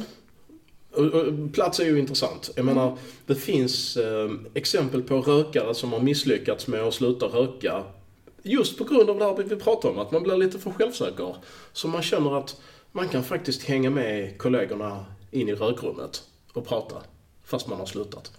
och, 0.91 1.05
och, 1.05 1.53
plats 1.53 1.79
är 1.79 1.85
ju 1.85 1.99
intressant. 1.99 2.51
Jag 2.55 2.63
mm. 2.63 2.75
menar, 2.75 2.97
det 3.25 3.35
finns 3.35 3.97
exempel 4.53 5.01
på 5.01 5.21
rökare 5.21 5.75
som 5.75 5.93
har 5.93 5.99
misslyckats 5.99 6.67
med 6.67 6.81
att 6.81 6.93
sluta 6.93 7.25
röka 7.25 7.83
just 8.45 8.77
på 8.77 8.83
grund 8.83 9.09
av 9.09 9.19
det 9.19 9.25
här 9.25 9.43
vi 9.43 9.55
pratar 9.55 9.89
om, 9.89 9.99
att 9.99 10.11
man 10.11 10.23
blir 10.23 10.37
lite 10.37 10.59
för 10.59 10.71
självsäker. 10.71 11.35
Så 11.73 11.87
man 11.87 12.01
känner 12.01 12.37
att 12.37 12.61
man 12.91 13.09
kan 13.09 13.23
faktiskt 13.23 13.63
hänga 13.63 13.89
med 13.89 14.37
kollegorna 14.37 15.05
in 15.31 15.49
i 15.49 15.55
rökrummet 15.55 16.23
och 16.53 16.67
prata, 16.67 16.95
fast 17.43 17.67
man 17.67 17.79
har 17.79 17.85
slutat. 17.85 18.31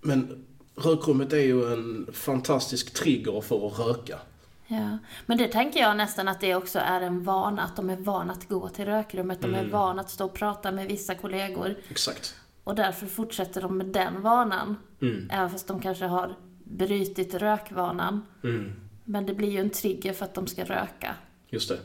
Men 0.00 0.44
rökrummet 0.74 1.32
är 1.32 1.36
ju 1.36 1.72
en 1.72 2.08
fantastisk 2.12 2.94
trigger 2.94 3.40
för 3.40 3.66
att 3.66 3.78
röka. 3.78 4.18
Ja, 4.66 4.98
men 5.26 5.38
det 5.38 5.48
tänker 5.48 5.80
jag 5.80 5.96
nästan 5.96 6.28
att 6.28 6.40
det 6.40 6.54
också 6.54 6.78
är 6.78 7.00
en 7.00 7.24
vana, 7.24 7.62
att 7.62 7.76
de 7.76 7.90
är 7.90 7.96
vana 7.96 8.32
att 8.32 8.48
gå 8.48 8.68
till 8.68 8.84
rökrummet, 8.84 9.40
de 9.40 9.54
är 9.54 9.58
mm. 9.58 9.70
vana 9.70 10.00
att 10.00 10.10
stå 10.10 10.24
och 10.24 10.34
prata 10.34 10.72
med 10.72 10.88
vissa 10.88 11.14
kollegor. 11.14 11.74
Exakt. 11.88 12.34
Och 12.64 12.74
därför 12.74 13.06
fortsätter 13.06 13.62
de 13.62 13.78
med 13.78 13.86
den 13.86 14.22
vanan. 14.22 14.76
Mm. 15.00 15.30
Även 15.30 15.50
fast 15.50 15.68
de 15.68 15.80
kanske 15.80 16.04
har 16.04 16.34
brutit 16.64 17.34
rökvanan. 17.34 18.26
Mm. 18.44 18.87
Men 19.10 19.26
det 19.26 19.34
blir 19.34 19.50
ju 19.50 19.58
en 19.58 19.70
trigger 19.70 20.12
för 20.12 20.24
att 20.24 20.34
de 20.34 20.46
ska 20.46 20.64
röka. 20.64 21.16
Just 21.48 21.68
det. 21.68 21.78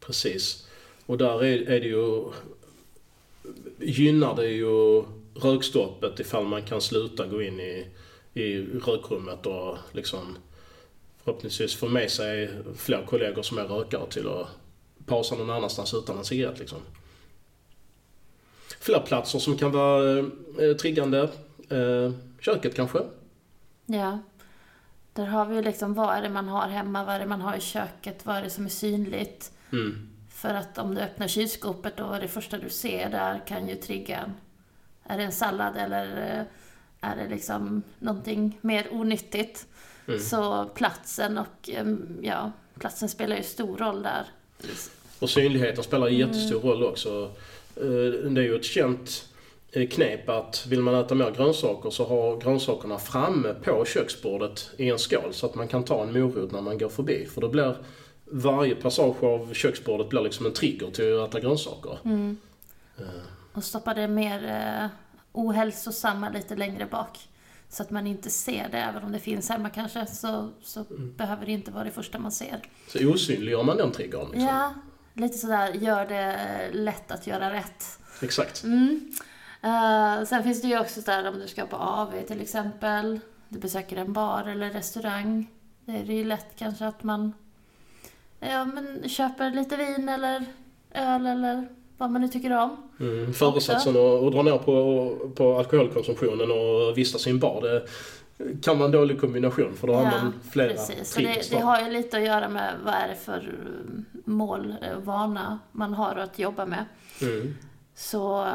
Precis. 0.00 0.66
Och 1.06 1.18
där 1.18 1.44
är, 1.44 1.70
är 1.70 1.80
det 1.80 1.86
ju... 1.86 2.24
Gynnar 3.78 4.36
det 4.36 4.48
ju 4.48 5.04
rökstoppet 5.34 6.20
ifall 6.20 6.44
man 6.44 6.62
kan 6.62 6.80
sluta 6.80 7.26
gå 7.26 7.42
in 7.42 7.60
i, 7.60 7.86
i 8.34 8.62
rökrummet 8.62 9.46
och 9.46 9.78
liksom 9.92 10.38
förhoppningsvis 11.24 11.74
få 11.74 11.88
med 11.88 12.10
sig 12.10 12.50
fler 12.76 13.06
kollegor 13.06 13.42
som 13.42 13.58
är 13.58 13.64
rökare 13.64 14.10
till 14.10 14.28
att 14.28 14.48
pausa 15.06 15.34
någon 15.34 15.50
annanstans 15.50 15.94
utan 15.94 16.18
en 16.18 16.24
cigarett 16.24 16.58
liksom. 16.58 16.78
Fler 18.80 19.00
platser 19.00 19.38
som 19.38 19.58
kan 19.58 19.72
vara 19.72 20.18
eh, 20.58 20.76
triggande. 20.80 21.28
Eh, 21.68 22.12
köket 22.40 22.74
kanske? 22.74 22.98
Ja. 23.86 24.18
Där 25.14 25.26
har 25.26 25.46
vi 25.46 25.62
liksom 25.62 25.94
vad 25.94 26.16
är 26.16 26.22
det 26.22 26.28
man 26.28 26.48
har 26.48 26.68
hemma, 26.68 27.04
vad 27.04 27.14
är 27.14 27.18
det 27.18 27.26
man 27.26 27.40
har 27.40 27.56
i 27.56 27.60
köket, 27.60 28.26
vad 28.26 28.36
är 28.36 28.42
det 28.42 28.50
som 28.50 28.64
är 28.64 28.68
synligt. 28.70 29.52
Mm. 29.72 30.08
För 30.30 30.54
att 30.54 30.78
om 30.78 30.94
du 30.94 31.00
öppnar 31.00 31.28
kylskåpet 31.28 32.00
och 32.00 32.20
det 32.20 32.28
första 32.28 32.58
du 32.58 32.70
ser 32.70 33.10
där 33.10 33.42
kan 33.46 33.68
ju 33.68 33.74
trigga 33.74 34.18
en... 34.18 34.34
Är 35.06 35.18
det 35.18 35.24
en 35.24 35.32
sallad 35.32 35.76
eller 35.76 36.06
eh, 36.38 37.10
är 37.10 37.16
det 37.16 37.28
liksom 37.28 37.82
någonting 37.98 38.58
mer 38.60 38.88
onyttigt? 38.90 39.66
Mm. 40.08 40.20
Så 40.20 40.64
platsen 40.74 41.38
och, 41.38 41.70
ja, 42.22 42.52
platsen 42.78 43.08
spelar 43.08 43.36
ju 43.36 43.42
stor 43.42 43.76
roll 43.76 44.02
där. 44.02 44.26
Och 45.18 45.30
synligheten 45.30 45.84
spelar 45.84 46.06
en 46.06 46.16
jättestor 46.16 46.60
roll 46.60 46.84
också. 46.84 47.30
Eh, 47.76 48.30
Det 48.30 48.40
är 48.40 48.44
ju 48.44 48.56
ett 48.56 48.64
känt 48.64 49.28
knep 49.90 50.28
att 50.28 50.66
vill 50.66 50.80
man 50.80 50.94
äta 50.94 51.14
mer 51.14 51.30
grönsaker 51.30 51.90
så 51.90 52.04
har 52.04 52.40
grönsakerna 52.40 52.98
framme 52.98 53.54
på 53.64 53.84
köksbordet 53.84 54.70
i 54.76 54.90
en 54.90 54.98
skål 54.98 55.32
så 55.32 55.46
att 55.46 55.54
man 55.54 55.68
kan 55.68 55.84
ta 55.84 56.02
en 56.02 56.12
morot 56.12 56.52
när 56.52 56.60
man 56.60 56.78
går 56.78 56.88
förbi. 56.88 57.26
För 57.34 57.40
då 57.40 57.48
blir 57.48 57.76
varje 58.24 58.74
passage 58.74 59.22
av 59.22 59.54
köksbordet 59.54 60.08
blir 60.08 60.20
liksom 60.20 60.46
en 60.46 60.52
trigger 60.52 60.90
till 60.90 61.18
att 61.20 61.28
äta 61.28 61.40
grönsaker. 61.40 61.98
Mm. 62.04 62.36
Eh, 62.98 63.04
Och 63.52 63.64
stoppa 63.64 63.94
det 63.94 64.08
mer 64.08 64.44
eh, 64.82 64.88
ohälsosamma 65.32 66.28
lite 66.28 66.56
längre 66.56 66.86
bak. 66.86 67.18
Så 67.68 67.82
att 67.82 67.90
man 67.90 68.06
inte 68.06 68.30
ser 68.30 68.68
det, 68.70 68.78
även 68.78 69.02
om 69.04 69.12
det 69.12 69.18
finns 69.18 69.48
hemma 69.48 69.70
kanske, 69.70 70.06
så, 70.06 70.50
så 70.62 70.84
behöver 71.16 71.46
det 71.46 71.52
inte 71.52 71.70
vara 71.70 71.84
det 71.84 71.90
första 71.90 72.18
man 72.18 72.32
ser. 72.32 72.62
Så 72.88 73.08
osynliggör 73.08 73.62
man 73.62 73.76
den 73.76 73.92
triggern 73.92 74.26
liksom. 74.32 74.48
Ja, 74.48 74.74
lite 75.14 75.38
sådär, 75.38 75.72
gör 75.72 76.06
det 76.06 76.38
lätt 76.72 77.10
att 77.10 77.26
göra 77.26 77.52
rätt. 77.52 77.84
Exakt. 78.22 78.64
Mm. 78.64 79.12
Eh, 79.64 80.24
sen 80.24 80.42
finns 80.42 80.62
det 80.62 80.68
ju 80.68 80.80
också 80.80 81.00
där 81.00 81.28
om 81.28 81.38
du 81.38 81.48
ska 81.48 81.66
på 81.66 81.76
AV 81.76 82.12
till 82.26 82.40
exempel, 82.40 83.20
du 83.48 83.58
besöker 83.58 83.96
en 83.96 84.12
bar 84.12 84.44
eller 84.48 84.70
restaurang. 84.70 85.50
Det 85.84 85.92
är 85.92 86.04
ju 86.04 86.24
lätt 86.24 86.46
kanske 86.56 86.86
att 86.86 87.02
man 87.02 87.32
ja, 88.40 88.64
men 88.64 89.08
köper 89.08 89.50
lite 89.50 89.76
vin 89.76 90.08
eller 90.08 90.44
öl 90.94 91.26
eller 91.26 91.68
vad 91.98 92.10
man 92.10 92.20
nu 92.20 92.28
tycker 92.28 92.50
om. 92.50 92.76
Mm. 93.00 93.34
Föresatsen 93.34 93.96
att, 93.96 94.22
att 94.22 94.32
dra 94.32 94.42
ner 94.42 94.58
på, 94.58 95.16
på 95.34 95.58
alkoholkonsumtionen 95.58 96.50
och 96.50 96.98
vistas 96.98 97.26
i 97.26 97.30
en 97.30 97.38
bar, 97.38 97.62
det 97.62 97.86
kan 98.62 98.78
vara 98.78 98.86
en 98.86 98.92
dålig 98.92 99.20
kombination 99.20 99.76
för 99.76 99.86
då 99.86 99.94
har 99.94 100.04
man 100.04 100.32
flera 100.50 100.68
precis. 100.68 101.12
Så 101.12 101.20
det, 101.20 101.50
det 101.50 101.58
har 101.58 101.80
ju 101.80 101.90
lite 101.90 102.16
att 102.16 102.24
göra 102.24 102.48
med 102.48 102.74
vad 102.84 102.94
är 102.94 103.08
det 103.08 103.16
för 103.16 103.38
eh, 103.38 104.22
mål, 104.24 104.74
vana 105.02 105.58
man 105.72 105.94
har 105.94 106.16
att 106.16 106.38
jobba 106.38 106.66
med. 106.66 106.84
Mm. 107.22 107.54
Så 107.94 108.46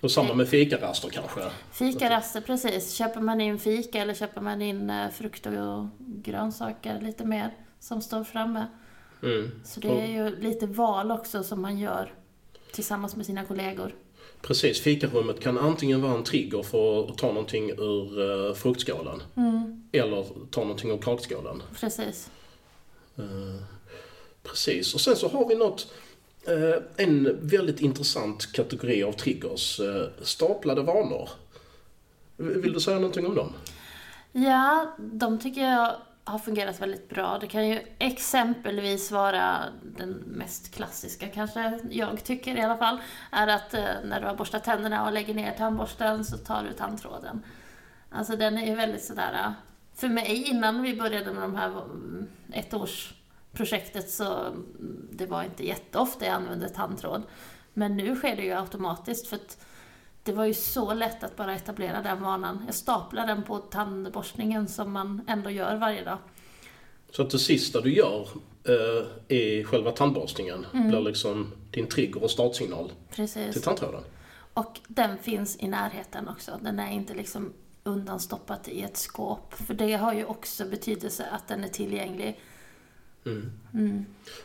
Och 0.00 0.10
samma 0.10 0.34
med 0.34 0.48
fikaraster 0.48 1.08
kanske. 1.08 1.40
fikaraster, 1.72 2.40
precis. 2.40 2.94
Köper 2.94 3.20
man 3.20 3.40
in 3.40 3.58
fika 3.58 4.02
eller 4.02 4.14
köper 4.14 4.40
man 4.40 4.62
in 4.62 4.90
eh, 4.90 5.10
frukt 5.10 5.46
och 5.46 5.86
grönsaker 5.98 7.00
lite 7.00 7.24
mer 7.24 7.54
som 7.80 8.02
står 8.02 8.24
framme. 8.24 8.66
Mm. 9.22 9.50
Så 9.64 9.80
det 9.80 9.88
är 9.88 10.06
ju 10.06 10.40
lite 10.40 10.66
val 10.66 11.10
också 11.10 11.42
som 11.44 11.62
man 11.62 11.78
gör 11.78 12.12
tillsammans 12.72 13.16
med 13.16 13.26
sina 13.26 13.44
kollegor. 13.44 13.94
Precis, 14.42 14.80
fikarummet 14.80 15.40
kan 15.40 15.58
antingen 15.58 16.02
vara 16.02 16.14
en 16.14 16.24
trigger 16.24 16.62
för 16.62 17.10
att 17.10 17.18
ta 17.18 17.26
någonting 17.26 17.70
ur 17.70 18.20
uh, 18.20 18.54
fruktskålen 18.54 19.22
eller 19.92 20.26
ta 20.50 20.60
någonting 20.60 20.90
ur 20.90 20.98
kakskålen. 20.98 21.62
Precis. 21.80 22.30
Eh, 23.18 23.62
precis, 24.42 24.94
och 24.94 25.00
sen 25.00 25.16
så 25.16 25.28
har 25.28 25.48
vi 25.48 25.54
något, 25.54 25.80
eh, 25.80 26.07
Eh, 26.46 27.04
en 27.06 27.38
väldigt 27.48 27.80
intressant 27.80 28.52
kategori 28.52 29.02
av 29.02 29.12
triggers, 29.12 29.80
eh, 29.80 30.08
staplade 30.22 30.82
vanor. 30.82 31.28
Vill 32.36 32.72
du 32.72 32.80
säga 32.80 32.96
någonting 32.96 33.26
om 33.26 33.34
dem? 33.34 33.52
Ja, 34.32 34.94
de 34.98 35.38
tycker 35.38 35.60
jag 35.60 35.96
har 36.24 36.38
fungerat 36.38 36.80
väldigt 36.80 37.08
bra. 37.08 37.38
Det 37.40 37.46
kan 37.46 37.68
ju 37.68 37.80
exempelvis 37.98 39.10
vara 39.10 39.58
den 39.82 40.10
mest 40.10 40.74
klassiska 40.74 41.28
kanske, 41.28 41.80
jag 41.90 42.24
tycker 42.24 42.56
i 42.56 42.60
alla 42.60 42.76
fall, 42.76 42.98
är 43.32 43.48
att 43.48 43.74
eh, 43.74 43.84
när 44.04 44.20
du 44.20 44.26
har 44.26 44.34
borstat 44.34 44.64
tänderna 44.64 45.06
och 45.06 45.12
lägger 45.12 45.34
ner 45.34 45.52
tandborsten 45.52 46.24
så 46.24 46.36
tar 46.36 46.64
du 46.64 46.72
tandtråden. 46.72 47.42
Alltså 48.10 48.36
den 48.36 48.58
är 48.58 48.66
ju 48.66 48.74
väldigt 48.74 49.04
sådär, 49.04 49.54
för 49.94 50.08
mig 50.08 50.44
innan 50.48 50.82
vi 50.82 50.96
började 50.96 51.32
med 51.32 51.42
de 51.42 51.56
här 51.56 51.82
ettårs 52.52 53.14
ettårsprojektet 53.58 54.10
så 54.10 54.34
mm, 54.34 55.08
det 55.12 55.26
var 55.26 55.42
inte 55.42 55.66
jätteofta 55.66 56.24
jag 56.24 56.34
använde 56.34 56.68
tandtråd. 56.68 57.22
Men 57.74 57.96
nu 57.96 58.16
sker 58.16 58.36
det 58.36 58.42
ju 58.42 58.52
automatiskt 58.52 59.26
för 59.26 59.36
att 59.36 59.64
det 60.22 60.32
var 60.32 60.44
ju 60.44 60.54
så 60.54 60.94
lätt 60.94 61.24
att 61.24 61.36
bara 61.36 61.54
etablera 61.54 62.02
den 62.02 62.22
vanan. 62.22 62.62
Jag 62.66 62.74
staplar 62.74 63.26
den 63.26 63.42
på 63.42 63.58
tandborstningen 63.58 64.68
som 64.68 64.92
man 64.92 65.20
ändå 65.28 65.50
gör 65.50 65.76
varje 65.76 66.04
dag. 66.04 66.18
Så 67.10 67.22
att 67.22 67.30
det 67.30 67.38
sista 67.38 67.80
du 67.80 67.94
gör 67.94 68.28
eh, 68.64 69.36
i 69.36 69.64
själva 69.64 69.90
tandborstningen 69.90 70.66
blir 70.72 71.00
liksom 71.00 71.52
din 71.70 71.86
trigger 71.86 72.22
och 72.22 72.30
startsignal 72.30 72.88
till 72.88 73.16
Precis. 73.16 73.62
tandtråden. 73.62 74.02
Och 74.54 74.80
den 74.88 75.18
finns 75.18 75.56
i 75.60 75.68
närheten 75.68 76.28
också. 76.28 76.58
Den 76.62 76.78
är 76.78 76.92
inte 76.92 77.14
liksom 77.14 77.52
undanstoppat 77.84 78.68
i 78.68 78.82
ett 78.82 78.96
skåp. 78.96 79.54
För 79.54 79.74
det 79.74 79.92
har 79.92 80.12
ju 80.12 80.24
också 80.24 80.64
betydelse 80.64 81.26
att 81.32 81.48
den 81.48 81.64
är 81.64 81.68
tillgänglig. 81.68 82.40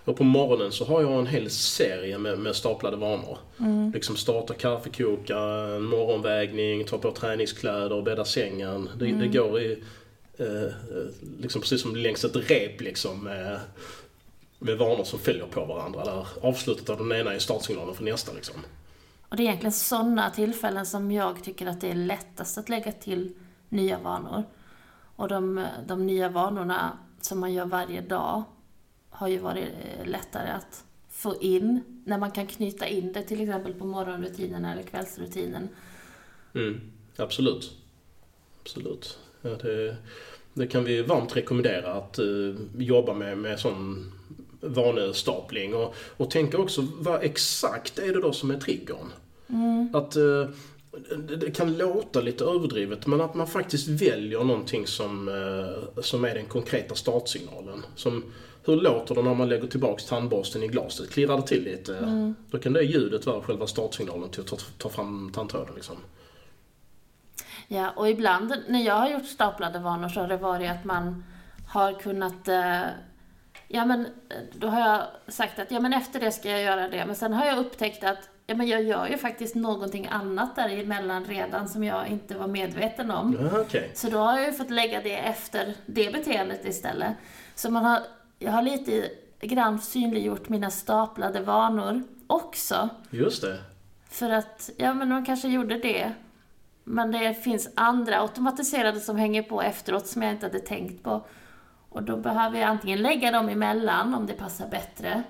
Och 0.05 0.17
på 0.17 0.23
morgonen 0.23 0.71
så 0.71 0.85
har 0.85 1.01
jag 1.01 1.19
en 1.19 1.27
hel 1.27 1.49
serie 1.49 2.17
med, 2.17 2.39
med 2.39 2.55
staplade 2.55 2.97
vanor. 2.97 3.37
Liksom 3.93 4.15
starta 4.15 4.53
kaffekokaren, 4.53 5.83
morgonvägning, 5.83 6.85
ta 6.85 6.97
på 6.97 7.11
träningskläder, 7.11 8.01
bädda 8.01 8.25
sängen. 8.25 8.89
Det, 8.97 9.05
det 9.05 9.27
går 9.27 9.59
i, 9.59 9.83
eh, 10.37 10.63
eh, 10.63 10.71
liksom 11.39 11.61
precis 11.61 11.81
som 11.81 11.95
längs 11.95 12.25
ett 12.25 12.35
rep 12.49 12.81
liksom 12.81 13.23
med, 13.23 13.59
med 14.59 14.77
vanor 14.77 15.03
som 15.03 15.19
följer 15.19 15.45
på 15.45 15.65
varandra. 15.65 16.05
Där 16.05 16.27
avslutet 16.41 16.89
av 16.89 16.97
den 16.97 17.19
ena 17.19 17.33
är 17.33 17.39
startsignalen 17.39 17.95
för 17.95 18.03
nästa 18.03 18.33
liksom. 18.33 18.55
Och 19.29 19.37
det 19.37 19.43
är 19.43 19.45
egentligen 19.45 19.71
sådana 19.71 20.29
tillfällen 20.29 20.85
som 20.85 21.11
jag 21.11 21.43
tycker 21.43 21.67
att 21.67 21.81
det 21.81 21.89
är 21.89 21.95
lättast 21.95 22.57
att 22.57 22.69
lägga 22.69 22.91
till 22.91 23.33
nya 23.69 23.99
vanor. 23.99 24.43
Och 25.15 25.27
de, 25.27 25.65
de 25.87 26.07
nya 26.07 26.29
vanorna 26.29 26.97
som 27.21 27.39
man 27.39 27.53
gör 27.53 27.65
varje 27.65 28.01
dag 28.01 28.43
har 29.13 29.27
ju 29.27 29.37
varit 29.37 29.63
eh, 29.63 30.05
lättare 30.05 30.49
att 30.49 30.83
få 31.09 31.41
in 31.41 31.83
när 32.05 32.17
man 32.17 32.31
kan 32.31 32.47
knyta 32.47 32.87
in 32.87 33.13
det 33.13 33.23
till 33.23 33.41
exempel 33.41 33.73
på 33.73 33.85
morgonrutinen 33.85 34.65
eller 34.65 34.83
kvällsrutinen. 34.83 35.69
Mm, 36.55 36.81
absolut. 37.17 37.71
Absolut. 38.61 39.19
Ja, 39.41 39.49
det, 39.49 39.95
det 40.53 40.67
kan 40.67 40.83
vi 40.83 41.01
varmt 41.01 41.35
rekommendera 41.35 41.93
att 41.93 42.19
eh, 42.19 42.25
jobba 42.77 43.13
med, 43.13 43.37
med 43.37 43.59
sån 43.59 44.11
vanestapling 44.61 45.75
och, 45.75 45.95
och 46.17 46.31
tänka 46.31 46.57
också 46.57 46.87
vad 46.97 47.23
exakt 47.23 47.99
är 47.99 48.13
det 48.13 48.21
då 48.21 48.33
som 48.33 48.51
är 48.51 48.59
triggern? 48.59 49.11
Att 49.93 50.15
eh, 50.15 50.49
det, 51.37 51.51
kan 51.51 51.77
låta 51.77 52.21
lite 52.21 52.43
överdrivet 52.43 53.07
men 53.07 53.21
att 53.21 53.35
man 53.35 53.47
faktiskt 53.47 53.87
väljer 53.87 54.43
någonting 54.43 54.87
som, 54.87 55.29
som 56.01 56.25
är 56.25 56.35
den 56.35 56.45
konkreta 56.45 56.95
startsignalen. 56.95 57.85
Som, 57.95 58.23
hur 58.65 58.75
låter 58.75 59.15
det 59.15 59.21
när 59.21 59.33
man 59.33 59.49
lägger 59.49 59.67
tillbaks 59.67 60.05
tandborsten 60.05 60.63
i 60.63 60.67
glaset? 60.67 61.11
Klirrar 61.11 61.37
det 61.37 61.47
till 61.47 61.63
lite? 61.63 62.33
Då 62.51 62.57
kan 62.57 62.73
det 62.73 62.83
ljudet 62.83 63.25
vara 63.25 63.41
själva 63.41 63.67
startsignalen 63.67 64.29
till 64.29 64.41
att 64.41 64.47
ta, 64.47 64.57
ta 64.77 64.89
fram 64.89 65.31
tandtråden. 65.33 65.75
Liksom. 65.75 65.95
Ja, 67.67 67.89
och 67.95 68.09
ibland 68.09 68.53
när 68.67 68.85
jag 68.85 68.95
har 68.95 69.09
gjort 69.09 69.25
staplade 69.25 69.79
vanor 69.79 70.09
så 70.09 70.19
har 70.19 70.27
det 70.27 70.37
varit 70.37 70.71
att 70.71 70.85
man 70.85 71.23
har 71.67 71.93
kunnat 71.93 72.47
eh, 72.47 72.81
Ja 73.67 73.85
men 73.85 74.05
eh, 74.05 74.37
då 74.53 74.67
har 74.67 74.79
jag 74.79 75.33
sagt 75.33 75.59
att 75.59 75.71
ja 75.71 75.79
men 75.79 75.93
efter 75.93 76.19
det 76.19 76.31
ska 76.31 76.49
jag 76.49 76.61
göra 76.61 76.89
det. 76.89 77.05
Men 77.05 77.15
sen 77.15 77.33
har 77.33 77.45
jag 77.45 77.57
upptäckt 77.57 78.03
att 78.03 78.29
ja 78.47 78.55
men 78.55 78.67
jag 78.67 78.83
gör 78.83 79.07
ju 79.07 79.17
faktiskt 79.17 79.55
någonting 79.55 80.07
annat 80.11 80.55
däremellan 80.55 81.25
redan 81.25 81.69
som 81.69 81.83
jag 81.83 82.07
inte 82.07 82.37
var 82.37 82.47
medveten 82.47 83.11
om. 83.11 83.37
Ja, 83.39 83.59
okej. 83.61 83.91
Så 83.93 84.09
då 84.09 84.17
har 84.17 84.37
jag 84.37 84.45
ju 84.45 84.53
fått 84.53 84.69
lägga 84.69 85.01
det 85.01 85.17
efter 85.17 85.73
det 85.85 86.13
beteendet 86.13 86.65
istället. 86.65 87.13
Så 87.55 87.71
man 87.71 87.85
har, 87.85 87.99
jag 88.43 88.51
har 88.51 88.61
lite 88.61 89.09
grann 89.41 89.79
synliggjort 89.79 90.49
mina 90.49 90.69
staplade 90.69 91.41
vanor 91.41 92.03
också. 92.27 92.89
Just 93.09 93.41
det. 93.41 93.59
För 94.09 94.29
att, 94.29 94.69
ja 94.77 94.93
men 94.93 95.09
man 95.09 95.25
kanske 95.25 95.47
gjorde 95.47 95.77
det. 95.77 96.11
Men 96.83 97.11
det 97.11 97.33
finns 97.33 97.69
andra 97.75 98.21
automatiserade 98.21 98.99
som 98.99 99.17
hänger 99.17 99.43
på 99.43 99.61
efteråt 99.61 100.07
som 100.07 100.21
jag 100.21 100.31
inte 100.31 100.45
hade 100.45 100.59
tänkt 100.59 101.03
på. 101.03 101.25
Och 101.89 102.03
då 102.03 102.17
behöver 102.17 102.59
jag 102.59 102.69
antingen 102.69 103.01
lägga 103.01 103.31
dem 103.31 103.49
emellan 103.49 104.13
om 104.13 104.25
det 104.25 104.33
passar 104.33 104.67
bättre. 104.67 105.23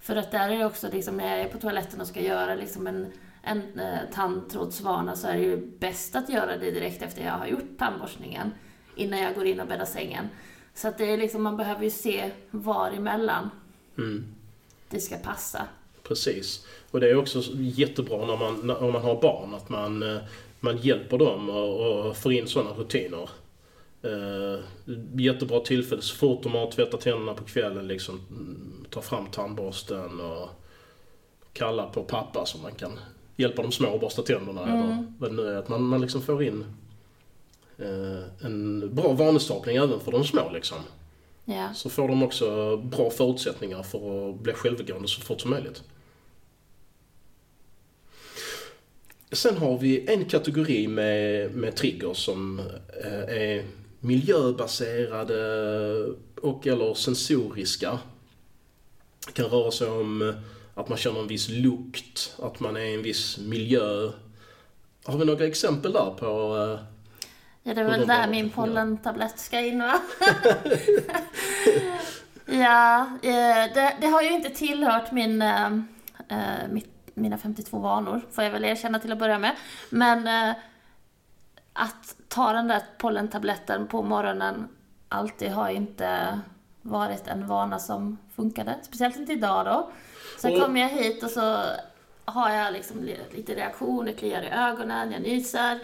För 0.00 0.16
att 0.16 0.30
där 0.30 0.48
är 0.48 0.58
det 0.58 0.64
också 0.64 0.88
liksom 0.92 1.16
när 1.16 1.28
jag 1.28 1.40
är 1.40 1.48
på 1.48 1.58
toaletten 1.58 2.00
och 2.00 2.06
ska 2.06 2.20
göra 2.20 2.54
liksom 2.54 2.86
en 2.86 3.12
en 3.42 3.78
eh, 3.78 3.98
tandtrådsvana 4.12 5.16
så 5.16 5.28
är 5.28 5.34
det 5.34 5.42
ju 5.42 5.66
bäst 5.78 6.16
att 6.16 6.28
göra 6.28 6.56
det 6.56 6.70
direkt 6.70 7.02
efter 7.02 7.24
jag 7.24 7.32
har 7.32 7.46
gjort 7.46 7.78
tandborstningen. 7.78 8.52
Innan 8.96 9.20
jag 9.20 9.34
går 9.34 9.46
in 9.46 9.60
och 9.60 9.66
bäddar 9.66 9.84
sängen. 9.84 10.28
Så 10.74 10.88
att 10.88 10.98
det 10.98 11.12
är 11.12 11.16
liksom, 11.16 11.42
man 11.42 11.56
behöver 11.56 11.84
ju 11.84 11.90
se 11.90 12.30
var 12.50 12.90
emellan 12.90 13.50
Mm. 13.98 14.24
det 14.88 15.00
ska 15.00 15.16
passa. 15.16 15.66
Precis. 16.02 16.66
Och 16.90 17.00
det 17.00 17.10
är 17.10 17.16
också 17.16 17.42
jättebra 17.56 18.26
när 18.26 18.36
man, 18.36 18.60
när, 18.66 18.82
om 18.82 18.92
man 18.92 19.02
har 19.02 19.20
barn 19.22 19.54
att 19.54 19.68
man, 19.68 20.02
eh, 20.02 20.18
man 20.60 20.76
hjälper 20.76 21.18
dem 21.18 21.50
och, 21.50 22.06
och 22.06 22.16
får 22.16 22.32
in 22.32 22.46
sådana 22.46 22.70
rutiner. 22.70 23.30
Uh, 24.04 24.58
jättebra 25.14 25.60
tillfälle 25.60 26.02
så 26.02 26.16
fort 26.16 26.42
de 26.42 26.52
har 26.52 26.70
tvättat 26.70 27.00
tänderna 27.00 27.34
på 27.34 27.44
kvällen 27.44 27.88
liksom 27.88 28.20
mm, 28.30 28.84
ta 28.90 29.00
fram 29.00 29.26
tandborsten 29.26 30.20
och 30.20 30.48
kalla 31.52 31.86
på 31.86 32.02
pappa 32.02 32.46
så 32.46 32.58
man 32.58 32.72
kan 32.72 32.98
hjälpa 33.36 33.62
de 33.62 33.72
små 33.72 33.94
att 33.94 34.00
borsta 34.00 34.22
tänderna 34.22 34.62
Mm. 34.62 34.74
eller 34.82 35.12
vad 35.18 35.30
det 35.30 35.36
nu 35.36 35.48
är. 35.48 35.56
Att 35.56 35.68
man, 35.68 35.82
man 35.82 36.00
liksom 36.00 36.22
får 36.22 36.42
in 36.42 36.64
en 38.40 38.90
bra 38.94 39.12
vanestapling 39.12 39.76
även 39.76 40.00
för 40.00 40.12
de 40.12 40.24
små 40.24 40.50
liksom. 40.50 40.78
Ja. 41.44 41.74
Så 41.74 41.90
får 41.90 42.08
de 42.08 42.22
också 42.22 42.76
bra 42.76 43.10
förutsättningar 43.10 43.82
för 43.82 44.30
att 44.30 44.40
bli 44.40 44.52
självgående 44.52 45.08
så 45.08 45.20
fort 45.20 45.40
som 45.40 45.50
möjligt. 45.50 45.82
Sen 49.32 49.56
har 49.56 49.78
vi 49.78 50.12
en 50.12 50.24
kategori 50.24 50.88
med, 50.88 51.54
med 51.54 51.76
triggers 51.76 52.16
som 52.16 52.60
eh, 53.04 53.36
är 53.36 53.64
miljöbaserade 54.00 55.34
och 56.40 56.66
eller 56.66 56.94
sensoriska. 56.94 57.98
Det 59.26 59.32
kan 59.32 59.46
röra 59.46 59.70
sig 59.70 59.88
om 59.88 60.22
eh, 60.22 60.34
att 60.74 60.88
man 60.88 60.98
känner 60.98 61.20
en 61.20 61.28
viss 61.28 61.48
lukt, 61.48 62.36
att 62.38 62.60
man 62.60 62.76
är 62.76 62.84
i 62.84 62.94
en 62.94 63.02
viss 63.02 63.38
miljö. 63.38 64.10
Har 65.04 65.18
vi 65.18 65.24
några 65.24 65.46
exempel 65.46 65.92
där 65.92 66.14
på 66.18 66.56
eh, 66.56 66.78
Ja, 67.62 67.74
det 67.74 67.80
är 67.80 67.84
väl 67.84 68.06
där 68.06 68.28
min 68.28 68.50
pollentablett 68.50 69.38
ska 69.38 69.60
in 69.60 69.82
va? 69.82 70.00
ja, 72.46 73.00
eh, 73.22 73.72
det, 73.74 73.96
det 74.00 74.06
har 74.06 74.22
ju 74.22 74.30
inte 74.30 74.50
tillhört 74.50 75.12
min, 75.12 75.42
eh, 75.42 75.70
mitt, 76.70 76.90
mina 77.14 77.38
52 77.38 77.78
vanor, 77.78 78.20
får 78.32 78.44
jag 78.44 78.50
väl 78.50 78.64
erkänna 78.64 78.98
till 78.98 79.12
att 79.12 79.18
börja 79.18 79.38
med. 79.38 79.56
Men 79.90 80.26
eh, 80.48 80.54
att 81.72 82.14
ta 82.28 82.52
den 82.52 82.68
där 82.68 82.82
pollentabletten 82.98 83.86
på 83.86 84.02
morgonen 84.02 84.68
alltid 85.08 85.50
har 85.50 85.68
inte 85.68 86.40
varit 86.82 87.26
en 87.26 87.46
vana 87.46 87.78
som 87.78 88.18
funkade. 88.36 88.74
Speciellt 88.82 89.16
inte 89.16 89.32
idag 89.32 89.66
då. 89.66 89.90
Sen 90.38 90.60
kommer 90.60 90.80
jag 90.80 90.88
hit 90.88 91.22
och 91.22 91.30
så 91.30 91.62
har 92.24 92.50
jag 92.50 92.72
liksom 92.72 93.02
li- 93.04 93.20
lite 93.30 93.54
reaktioner, 93.54 94.12
kliar 94.12 94.42
i 94.42 94.48
ögonen, 94.48 95.12
jag 95.12 95.22
nyser. 95.22 95.78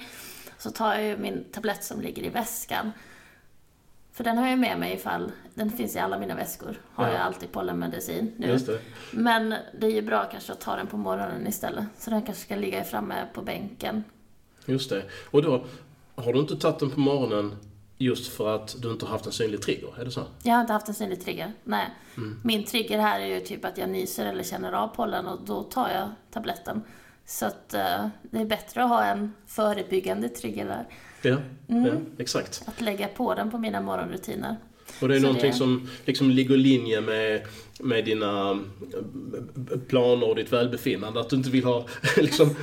Så 0.67 0.73
tar 0.73 0.95
jag 0.95 1.05
ju 1.05 1.17
min 1.17 1.45
tablett 1.53 1.85
som 1.85 2.01
ligger 2.01 2.23
i 2.23 2.29
väskan. 2.29 2.93
För 4.13 4.25
den 4.25 4.39
har 4.39 4.49
jag 4.49 4.59
med 4.59 4.79
mig 4.79 4.93
ifall, 4.95 5.33
den 5.55 5.71
finns 5.71 5.97
i 5.97 5.99
alla 5.99 6.19
mina 6.19 6.35
väskor. 6.35 6.81
Har 6.95 7.07
Ja. 7.07 7.13
jag 7.13 7.21
alltid 7.23 7.53
pollenmedicin 7.53 8.33
nu. 8.37 8.57
Det. 8.59 8.81
Men 9.11 9.55
det 9.81 9.87
är 9.87 9.91
ju 9.91 10.03
bra 10.03 10.25
kanske 10.25 10.53
att 10.53 10.61
ta 10.61 10.77
den 10.77 10.87
på 10.87 10.97
morgonen 10.97 11.47
istället. 11.47 11.85
Så 11.99 12.11
den 12.11 12.23
kanske 12.23 12.45
ska 12.45 12.57
ligga 12.57 12.85
framme 12.85 13.15
på 13.35 13.43
bänken. 13.43 14.05
Just 14.67 14.91
det. 14.91 15.03
Och 15.31 15.43
då 15.43 15.65
har 16.15 16.33
du 16.33 16.39
inte 16.39 16.57
tagit 16.57 16.79
den 16.79 16.91
på 16.91 17.01
morgonen 17.01 17.57
just 17.99 18.33
för 18.33 18.55
att 18.55 18.77
du 18.83 18.91
inte 18.93 19.05
har 19.05 19.13
haft 19.13 19.27
en 19.27 19.33
synlig 19.33 19.63
trigger? 19.63 20.01
Är 20.01 20.05
det 20.05 20.11
så? 20.11 20.23
Jag 20.43 20.55
har 20.55 20.61
inte 20.61 20.73
haft 20.73 20.89
en 20.89 20.95
synlig 20.95 21.25
trigger. 21.25 21.53
Nej. 21.65 21.87
Mm. 22.17 22.41
Min 22.45 22.65
trigger 22.65 22.99
här 22.99 23.21
är 23.21 23.27
ju 23.27 23.41
typ 23.41 23.65
att 23.65 23.79
jag 23.79 23.89
nyser 23.91 24.27
eller 24.27 24.43
känner 24.43 24.73
av 24.73 24.89
pollen 24.89 25.27
och 25.27 25.39
då 25.45 25.63
tar 25.63 25.91
jag 25.91 26.09
tabletten. 26.31 26.83
Så 27.27 27.47
att 27.47 27.75
eh, 27.75 28.07
det 28.23 28.39
är 28.39 28.45
bättre 28.45 28.83
att 28.83 28.89
ha 28.89 29.05
en 29.05 29.33
förebyggande 29.47 30.29
trigger 30.29 30.65
där. 30.65 30.85
Ja, 31.23 31.37
Mm. 31.69 31.85
ja 31.87 31.93
exakt. 32.19 32.63
Att 32.67 32.81
lägga 32.81 33.09
på 33.09 33.35
den 33.35 33.51
på 33.51 33.59
mina 33.59 33.81
morgonrutiner. 33.81 34.57
Och 35.01 35.09
det 35.09 35.15
är 35.17 35.21
Så 35.21 35.27
någonting 35.27 35.51
det- 35.51 35.57
som 35.57 35.89
liksom 36.05 36.31
ligger 36.31 36.55
i 36.55 36.59
linje 36.59 37.01
med, 37.01 37.43
med 37.81 38.05
dina 38.05 38.51
eh, 38.51 39.79
planer 39.89 40.29
och 40.29 40.37
ditt 40.37 40.53
välbefinnande. 40.53 41.21
Att 41.21 41.31
du 41.31 41.37
inte 41.37 41.51
vill 41.51 41.65
ha 41.65 41.87
liksom 42.17 42.55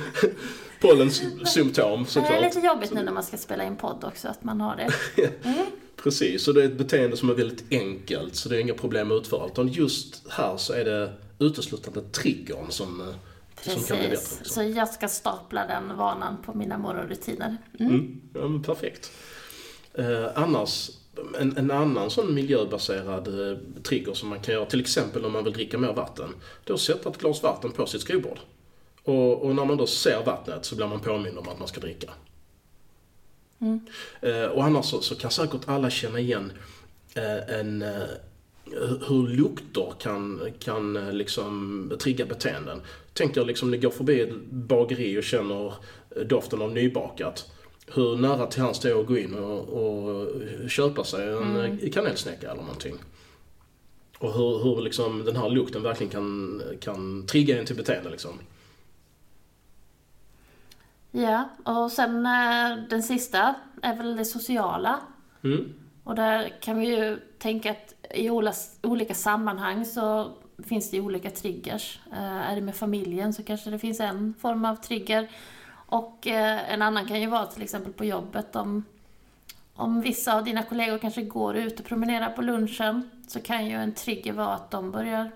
pollensymptom 0.80 2.02
Det 2.02 2.08
är 2.08 2.10
såklart. 2.10 2.42
lite 2.42 2.66
jobbigt 2.66 2.92
nu 2.92 3.02
när 3.02 3.12
man 3.12 3.22
ska 3.22 3.36
spela 3.36 3.64
in 3.64 3.76
podd 3.76 4.04
också, 4.04 4.28
att 4.28 4.44
man 4.44 4.60
har 4.60 4.76
det. 4.76 5.30
Precis, 6.02 6.48
och 6.48 6.54
det 6.54 6.62
är 6.62 6.66
ett 6.66 6.78
beteende 6.78 7.16
som 7.16 7.30
är 7.30 7.34
väldigt 7.34 7.64
enkelt 7.70 8.34
så 8.36 8.48
det 8.48 8.56
är 8.56 8.60
inga 8.60 8.74
problem 8.74 9.12
att 9.12 9.20
utföra. 9.20 9.46
Utan 9.46 9.68
just 9.68 10.22
här 10.30 10.56
så 10.56 10.72
är 10.72 10.84
det 10.84 11.12
uteslutande 11.38 12.00
triggern 12.00 12.66
som, 12.70 13.02
Precis. 13.54 14.40
Så 14.44 14.62
jag 14.62 14.88
ska 14.88 15.08
stapla 15.08 15.66
den 15.66 15.96
vanan 15.96 16.36
på 16.42 16.54
mina 16.54 16.78
morgonrutiner. 16.78 17.56
Mm. 17.80 17.92
Mm. 17.94 18.20
Ja, 18.34 18.74
perfekt. 18.74 19.12
Eh, 19.94 20.26
annars, 20.34 20.90
en, 21.38 21.56
en 21.56 21.70
annan 21.70 22.10
sån 22.10 22.34
miljöbaserad 22.34 23.50
eh, 23.50 23.58
trigger 23.82 24.14
som 24.14 24.28
man 24.28 24.40
kan 24.40 24.54
göra, 24.54 24.66
till 24.66 24.80
exempel 24.80 25.24
om 25.24 25.32
man 25.32 25.44
vill 25.44 25.52
dricka 25.52 25.78
mer 25.78 25.92
vatten, 25.92 26.34
att 26.68 26.80
sätta 26.80 27.08
ett 27.08 27.18
glas 27.18 27.42
vatten 27.42 27.70
på 27.70 27.86
sitt 27.86 28.00
skrivbord. 28.00 28.38
Och, 29.04 29.42
och 29.42 29.54
när 29.54 29.64
man 29.64 29.76
då 29.76 29.86
ser 29.86 30.24
vattnet 30.24 30.64
så 30.64 30.76
blir 30.76 30.86
man 30.86 31.00
påmind 31.00 31.38
om 31.38 31.48
att 31.48 31.58
man 31.58 31.68
ska 31.68 31.80
dricka. 31.80 32.10
Mm. 33.58 33.80
Eh, 34.20 34.44
och 34.44 34.64
annars 34.64 34.86
så, 34.86 35.00
så 35.00 35.14
kan 35.14 35.30
säkert 35.30 35.68
alla 35.68 35.90
känna 35.90 36.18
igen 36.18 36.52
eh, 37.14 37.58
en, 37.60 37.82
eh, 37.82 38.02
hur 39.08 39.28
lukter 39.28 39.92
kan, 39.98 40.52
kan 40.58 40.96
eh, 40.96 41.12
liksom 41.12 41.92
trigga 42.00 42.26
beteenden. 42.26 42.80
Tänk 43.14 43.34
dig 43.34 43.44
liksom 43.44 43.70
ni 43.70 43.78
går 43.78 43.90
förbi 43.90 44.20
ett 44.20 44.34
bageri 44.50 45.18
och 45.18 45.22
känner 45.22 45.66
eh, 46.16 46.22
doften 46.22 46.62
av 46.62 46.72
nybakat. 46.72 47.50
Hur 47.86 48.16
nära 48.16 48.46
till 48.46 48.62
hands 48.62 48.80
det 48.80 48.90
är 48.90 49.00
att 49.00 49.06
gå 49.06 49.18
in 49.18 49.34
och, 49.34 49.68
och 49.68 50.30
köpa 50.70 51.04
sig 51.04 51.28
en 51.28 51.36
Mm. 51.36 51.56
mm. 51.56 51.90
kanelsnäcka 51.90 52.50
eller 52.50 52.62
någonting. 52.62 52.94
Och 54.18 54.32
hur, 54.32 54.64
hur 54.64 54.82
liksom 54.82 55.24
den 55.24 55.36
här 55.36 55.48
lukten 55.48 55.82
verkligen 55.82 56.10
kan, 56.10 56.62
kan 56.80 57.26
trigga 57.26 57.58
en 57.58 57.66
till 57.66 57.76
beteende 57.76 58.10
liksom. 58.10 58.38
Ja, 61.10 61.48
och 61.64 61.92
sen 61.92 62.26
eh, 62.26 62.88
den 62.90 63.02
sista 63.02 63.54
är 63.82 63.96
väl 63.96 64.16
det 64.16 64.24
sociala. 64.24 65.00
Mm. 65.44 65.74
Och 66.04 66.14
där 66.14 66.52
kan 66.60 66.78
vi 66.78 66.86
ju 66.86 67.18
tänka 67.38 67.70
att 67.70 67.94
i 68.14 68.30
olika 68.82 69.14
sammanhang 69.14 69.84
så 69.84 70.32
finns 70.62 70.90
det 70.90 71.00
olika 71.00 71.30
triggers. 71.30 71.98
Eh, 72.12 72.50
är 72.50 72.54
det 72.54 72.60
med 72.60 72.74
familjen 72.74 73.32
så 73.32 73.42
kanske 73.42 73.70
det 73.70 73.78
finns 73.78 74.00
en 74.00 74.34
form 74.40 74.64
av 74.64 74.76
trigger. 74.76 75.28
Och 75.86 76.26
eh, 76.26 76.72
en 76.72 76.82
annan 76.82 77.06
kan 77.06 77.20
ju 77.20 77.26
vara 77.26 77.46
till 77.46 77.62
exempel 77.62 77.92
på 77.92 78.04
jobbet 78.04 78.56
om, 78.56 78.84
om 79.74 80.00
vissa 80.00 80.36
av 80.36 80.44
dina 80.44 80.62
kollegor 80.62 80.98
kanske 80.98 81.22
går 81.22 81.56
ut 81.56 81.80
och 81.80 81.86
promenerar 81.86 82.30
på 82.30 82.42
lunchen 82.42 83.10
så 83.28 83.40
kan 83.40 83.66
ju 83.66 83.72
en 83.72 83.94
trigger 83.94 84.32
vara 84.32 84.54
att 84.54 84.70
de 84.70 84.90
börjar 84.90 85.30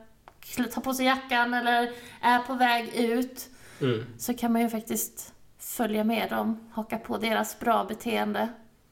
ta 0.75 0.81
på 0.81 0.95
sig 0.95 1.07
jackan 1.07 1.55
eller 1.55 1.91
är 2.21 2.39
på 2.39 2.55
väg 2.55 2.95
ut. 2.95 3.49
Mm. 3.81 4.05
Så 4.19 4.35
kan 4.35 4.53
man 4.53 4.63
ju 4.63 4.69
faktiskt 4.69 5.33
följa 5.59 6.05
med 6.05 6.31
dem, 6.31 6.71
haka 6.73 6.99
på 6.99 7.19
deras 7.19 7.59
bra 7.61 7.85
beteende. 7.85 8.49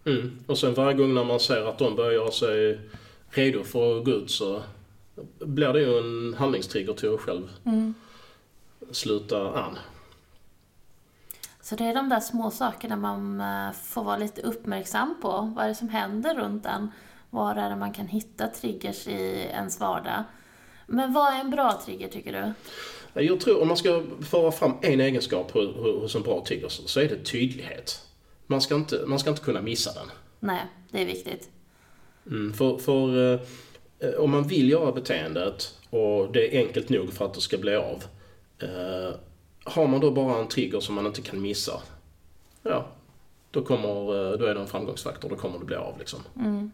Mm. 0.06 0.38
Och 0.46 0.58
sen 0.58 0.74
varje 0.74 0.94
gång 0.94 1.14
när 1.14 1.24
man 1.24 1.40
ser 1.40 1.68
att 1.68 1.78
de 1.78 1.96
börjar 1.96 2.12
göra 2.12 2.30
sig 2.30 2.80
redo 3.30 3.64
för 3.64 3.98
att 3.98 4.04
gå 4.04 4.10
ut 4.10 4.30
så 4.30 4.62
blir 5.38 5.72
det 5.72 5.80
ju 5.80 5.98
en 5.98 6.34
handlingstrigger 6.38 6.92
till 6.92 7.14
att 7.14 7.20
själv 7.20 7.48
Mm. 7.64 7.94
sluta 8.90 9.52
an. 9.62 9.78
Så 11.60 11.76
det 11.76 11.84
är 11.84 11.94
de 11.94 12.08
där 12.08 12.20
små 12.20 12.50
sakerna 12.50 12.96
man 12.96 13.40
eh, 13.40 13.72
får 13.72 14.04
vara 14.04 14.16
lite 14.16 14.40
uppmärksam 14.42 15.14
på. 15.22 15.52
Vad 15.56 15.64
är 15.64 15.68
det 15.68 15.74
som 15.74 15.88
händer 15.88 16.34
runt 16.34 16.66
en? 16.66 16.90
Var 17.30 17.54
är 17.54 17.70
det 17.70 17.76
man 17.76 17.92
kan 17.92 18.06
hitta 18.06 18.46
triggers 18.48 19.06
i 19.08 19.48
ens 19.52 19.80
vardag? 19.80 20.24
Men 20.86 21.12
vad 21.12 21.34
är 21.34 21.40
en 21.40 21.50
bra 21.50 21.80
trigger 21.84 22.08
tycker 22.08 22.32
du? 23.12 23.22
Jag 23.22 23.40
tror 23.40 23.62
om 23.62 23.68
man 23.68 23.76
ska 23.76 24.02
föra 24.30 24.52
fram 24.52 24.72
en 24.82 25.00
egenskap 25.00 25.52
ho- 25.52 25.74
ho- 25.76 26.00
hos 26.00 26.14
en 26.14 26.22
bra 26.22 26.44
trigger 26.48 26.68
så 26.68 27.00
är 27.00 27.08
det 27.08 27.24
tydlighet. 27.24 28.06
Man 28.46 28.60
ska 28.60 28.74
inte, 28.74 29.04
man 29.06 29.18
ska 29.18 29.30
inte 29.30 29.42
kunna 29.42 29.62
missa 29.62 29.92
den. 29.94 30.10
Nej, 30.40 30.60
det 30.90 31.02
är 31.02 31.06
viktigt. 31.06 31.48
Mm, 32.26 32.52
för 32.52 32.78
för 32.78 33.32
eh, 33.34 33.40
om 34.18 34.30
man 34.30 34.48
vill 34.48 34.70
göra 34.70 34.92
beteendet 34.92 35.74
och 35.90 36.32
det 36.32 36.56
är 36.56 36.66
enkelt 36.66 36.88
nog 36.88 37.12
för 37.12 37.24
att 37.24 37.34
det 37.34 37.40
ska 37.40 37.58
bli 37.58 37.74
av. 37.74 38.04
Eh, 38.58 39.14
har 39.64 39.86
man 39.86 40.00
då 40.00 40.10
bara 40.10 40.38
en 40.38 40.48
trigger 40.48 40.80
som 40.80 40.94
man 40.94 41.06
inte 41.06 41.22
kan 41.22 41.42
missa, 41.42 41.82
ja, 42.62 42.86
då, 43.50 43.62
kommer, 43.62 43.88
eh, 43.88 44.38
då 44.38 44.46
är 44.46 44.54
det 44.54 44.60
en 44.60 44.66
framgångsfaktor. 44.66 45.28
Då 45.28 45.36
kommer 45.36 45.58
det 45.58 45.64
bli 45.64 45.76
av 45.76 45.98
liksom. 45.98 46.20
Mm. 46.36 46.72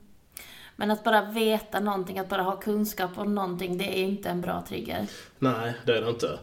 Men 0.76 0.90
att 0.90 1.04
bara 1.04 1.30
veta 1.30 1.80
någonting, 1.80 2.18
att 2.18 2.28
bara 2.28 2.42
ha 2.42 2.56
kunskap 2.56 3.10
om 3.16 3.34
någonting, 3.34 3.78
det 3.78 3.84
är 3.84 4.02
inte 4.02 4.28
en 4.28 4.40
bra 4.40 4.64
trigger. 4.68 5.06
Nej, 5.38 5.72
det 5.86 5.96
är 5.96 6.02
det 6.02 6.08
inte. 6.10 6.38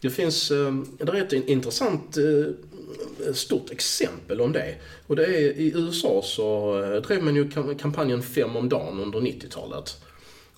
Det 0.00 0.10
finns, 0.10 0.50
eh, 0.50 0.72
det 0.98 1.12
är 1.18 1.22
ett 1.24 1.32
intressant 1.32 2.16
eh, 2.16 3.32
stort 3.34 3.70
exempel 3.70 4.40
om 4.40 4.52
det. 4.52 4.74
Och 5.06 5.16
det 5.16 5.24
är 5.24 5.40
i 5.40 5.72
USA 5.74 6.20
så 6.24 6.78
eh, 6.82 7.02
drev 7.02 7.22
man 7.22 7.36
ju 7.36 7.48
kam- 7.48 7.78
kampanjen 7.78 8.22
Fem 8.22 8.56
om 8.56 8.68
dagen 8.68 9.00
under 9.00 9.20
90-talet. 9.20 10.02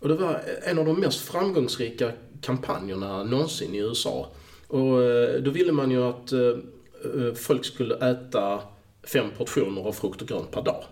Och 0.03 0.09
det 0.09 0.15
var 0.15 0.41
en 0.63 0.79
av 0.79 0.85
de 0.85 1.01
mest 1.01 1.21
framgångsrika 1.21 2.13
kampanjerna 2.41 3.23
någonsin 3.23 3.75
i 3.75 3.79
USA. 3.79 4.29
Och 4.67 5.03
eh, 5.03 5.43
då 5.43 5.51
ville 5.51 5.73
man 5.73 5.91
ju 5.91 6.03
att 6.03 6.33
eh, 6.33 6.41
eh, 6.41 7.35
folk 7.35 7.65
skulle 7.65 8.11
äta 8.11 8.61
fem 9.03 9.27
portioner 9.39 9.83
av 9.83 9.93
frukt 9.93 10.23
och 10.23 10.29
grönt 10.29 10.51
per 10.51 10.63
dag. 10.63 10.85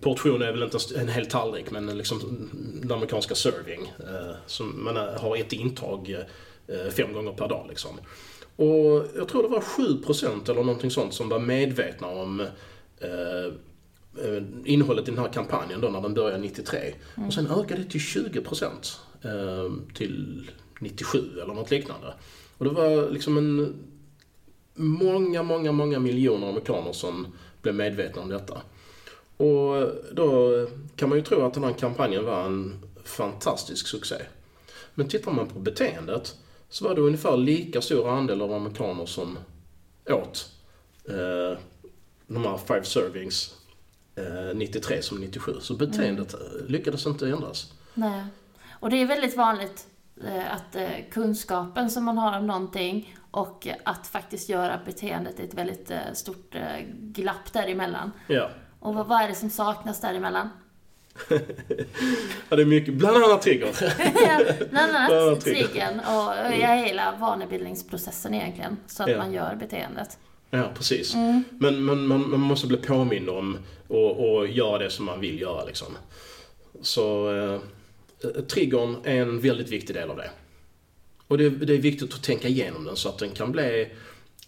Portion 0.00 0.42
är 0.42 0.52
väl 0.52 0.62
inte 0.62 0.78
en 0.96 1.08
hel 1.08 1.26
tallrik 1.26 1.70
men 1.70 1.98
liksom 1.98 2.48
den 2.82 2.92
amerikanska 2.92 3.34
serving. 3.34 3.92
Som 4.46 4.84
man 4.84 4.96
har 4.96 5.36
ett 5.36 5.52
intag 5.52 6.24
fem 6.90 7.12
gånger 7.12 7.32
per 7.32 7.48
dag 7.48 7.66
liksom. 7.68 7.90
Och 8.56 9.06
jag 9.16 9.28
tror 9.28 9.42
det 9.42 9.48
var 9.48 9.60
7% 9.60 10.50
eller 10.50 10.62
någonting 10.64 10.90
sånt 10.90 11.14
som 11.14 11.28
var 11.28 11.38
medvetna 11.38 12.08
om 12.08 12.46
Eh, 14.18 14.42
innehållet 14.64 15.08
i 15.08 15.10
den 15.10 15.20
här 15.20 15.32
kampanjen 15.32 15.80
då 15.80 15.88
när 15.88 16.00
den 16.00 16.14
började 16.14 16.38
93. 16.38 16.94
Mm. 17.16 17.28
Och 17.28 17.34
sen 17.34 17.46
ökade 17.46 17.82
det 17.82 17.90
till 17.90 18.00
20% 18.00 18.98
eh, 19.22 19.94
till 19.94 20.50
97 20.80 21.18
eller 21.42 21.54
något 21.54 21.70
liknande. 21.70 22.14
Och 22.58 22.64
det 22.64 22.70
var 22.70 23.10
liksom 23.10 23.38
en 23.38 23.74
många, 24.74 25.42
många, 25.42 25.72
många 25.72 25.98
miljoner 25.98 26.48
amerikaner 26.48 26.92
som 26.92 27.26
blev 27.62 27.74
medvetna 27.74 28.22
om 28.22 28.28
detta. 28.28 28.62
Och 29.36 29.92
då 30.12 30.50
kan 30.96 31.08
man 31.08 31.18
ju 31.18 31.24
tro 31.24 31.42
att 31.42 31.54
den 31.54 31.64
här 31.64 31.72
kampanjen 31.72 32.24
var 32.24 32.44
en 32.44 32.84
fantastisk 33.04 33.86
succé. 33.86 34.16
Men 34.94 35.08
tittar 35.08 35.32
man 35.32 35.48
på 35.48 35.58
beteendet 35.58 36.36
så 36.68 36.84
var 36.88 36.94
det 36.94 37.00
ungefär 37.00 37.36
lika 37.36 37.80
stor 37.80 38.08
andel 38.08 38.42
av 38.42 38.52
amerikaner 38.52 39.06
som 39.06 39.38
åt 40.10 40.50
eh, 41.08 41.58
de 42.26 42.44
här 42.44 42.56
five 42.56 42.84
servings 42.84 43.59
93 44.54 45.02
som 45.02 45.20
97. 45.20 45.52
Så 45.60 45.74
beteendet 45.74 46.34
mm. 46.34 46.66
lyckades 46.66 47.06
inte 47.06 47.28
ändras. 47.28 47.72
Nej. 47.94 48.24
Och 48.70 48.90
det 48.90 48.96
är 48.96 49.06
väldigt 49.06 49.36
vanligt 49.36 49.86
eh, 50.24 50.54
att 50.54 50.76
eh, 50.76 50.88
kunskapen 51.10 51.90
som 51.90 52.04
man 52.04 52.18
har 52.18 52.38
om 52.38 52.46
någonting 52.46 53.16
och 53.30 53.68
att 53.84 54.06
faktiskt 54.06 54.48
göra 54.48 54.80
beteendet 54.84 55.40
är 55.40 55.44
ett 55.44 55.54
väldigt 55.54 55.90
eh, 55.90 55.98
stort 56.12 56.54
eh, 56.54 56.86
glapp 56.92 57.52
däremellan. 57.52 58.12
Ja. 58.26 58.50
Och 58.80 58.94
vad, 58.94 59.06
vad 59.06 59.22
är 59.22 59.28
det 59.28 59.34
som 59.34 59.50
saknas 59.50 60.00
däremellan? 60.00 60.48
ja, 62.48 62.56
det 62.56 62.62
är 62.62 62.66
mycket. 62.66 62.94
Bland 62.94 63.16
annat 63.16 63.42
trigger. 63.42 63.74
ja, 64.14 64.40
bland 64.70 64.96
annat 64.96 65.40
triggern 65.40 66.00
och 66.00 66.36
mm. 66.36 66.60
ja, 66.60 66.68
hela 66.68 67.16
vanebildningsprocessen 67.16 68.34
egentligen. 68.34 68.76
Så 68.86 69.02
att 69.02 69.10
ja. 69.10 69.18
man 69.18 69.32
gör 69.32 69.54
beteendet. 69.54 70.18
Ja, 70.50 70.70
precis. 70.74 71.14
Mm. 71.14 71.44
Men, 71.58 71.84
men 71.84 72.06
man, 72.06 72.30
man, 72.30 72.40
måste 72.40 72.66
bli 72.66 72.76
påmind 72.76 73.28
om 73.28 73.58
och, 73.88 74.30
och 74.30 74.46
göra 74.46 74.78
det 74.78 74.90
som 74.90 75.04
man 75.04 75.20
vill 75.20 75.40
göra 75.40 75.64
liksom. 75.64 75.86
Så 76.82 77.36
eh, 77.36 77.60
triggern 78.42 78.96
är 79.04 79.22
en 79.22 79.40
väldigt 79.40 79.68
viktig 79.68 79.96
del 79.96 80.10
av 80.10 80.16
det. 80.16 80.30
Och 81.26 81.38
det, 81.38 81.50
det, 81.50 81.74
är 81.74 81.78
viktigt 81.78 82.14
att 82.14 82.22
tänka 82.22 82.48
igenom 82.48 82.84
den 82.84 82.96
så 82.96 83.08
att 83.08 83.18
den 83.18 83.30
kan 83.30 83.52
bli 83.52 83.90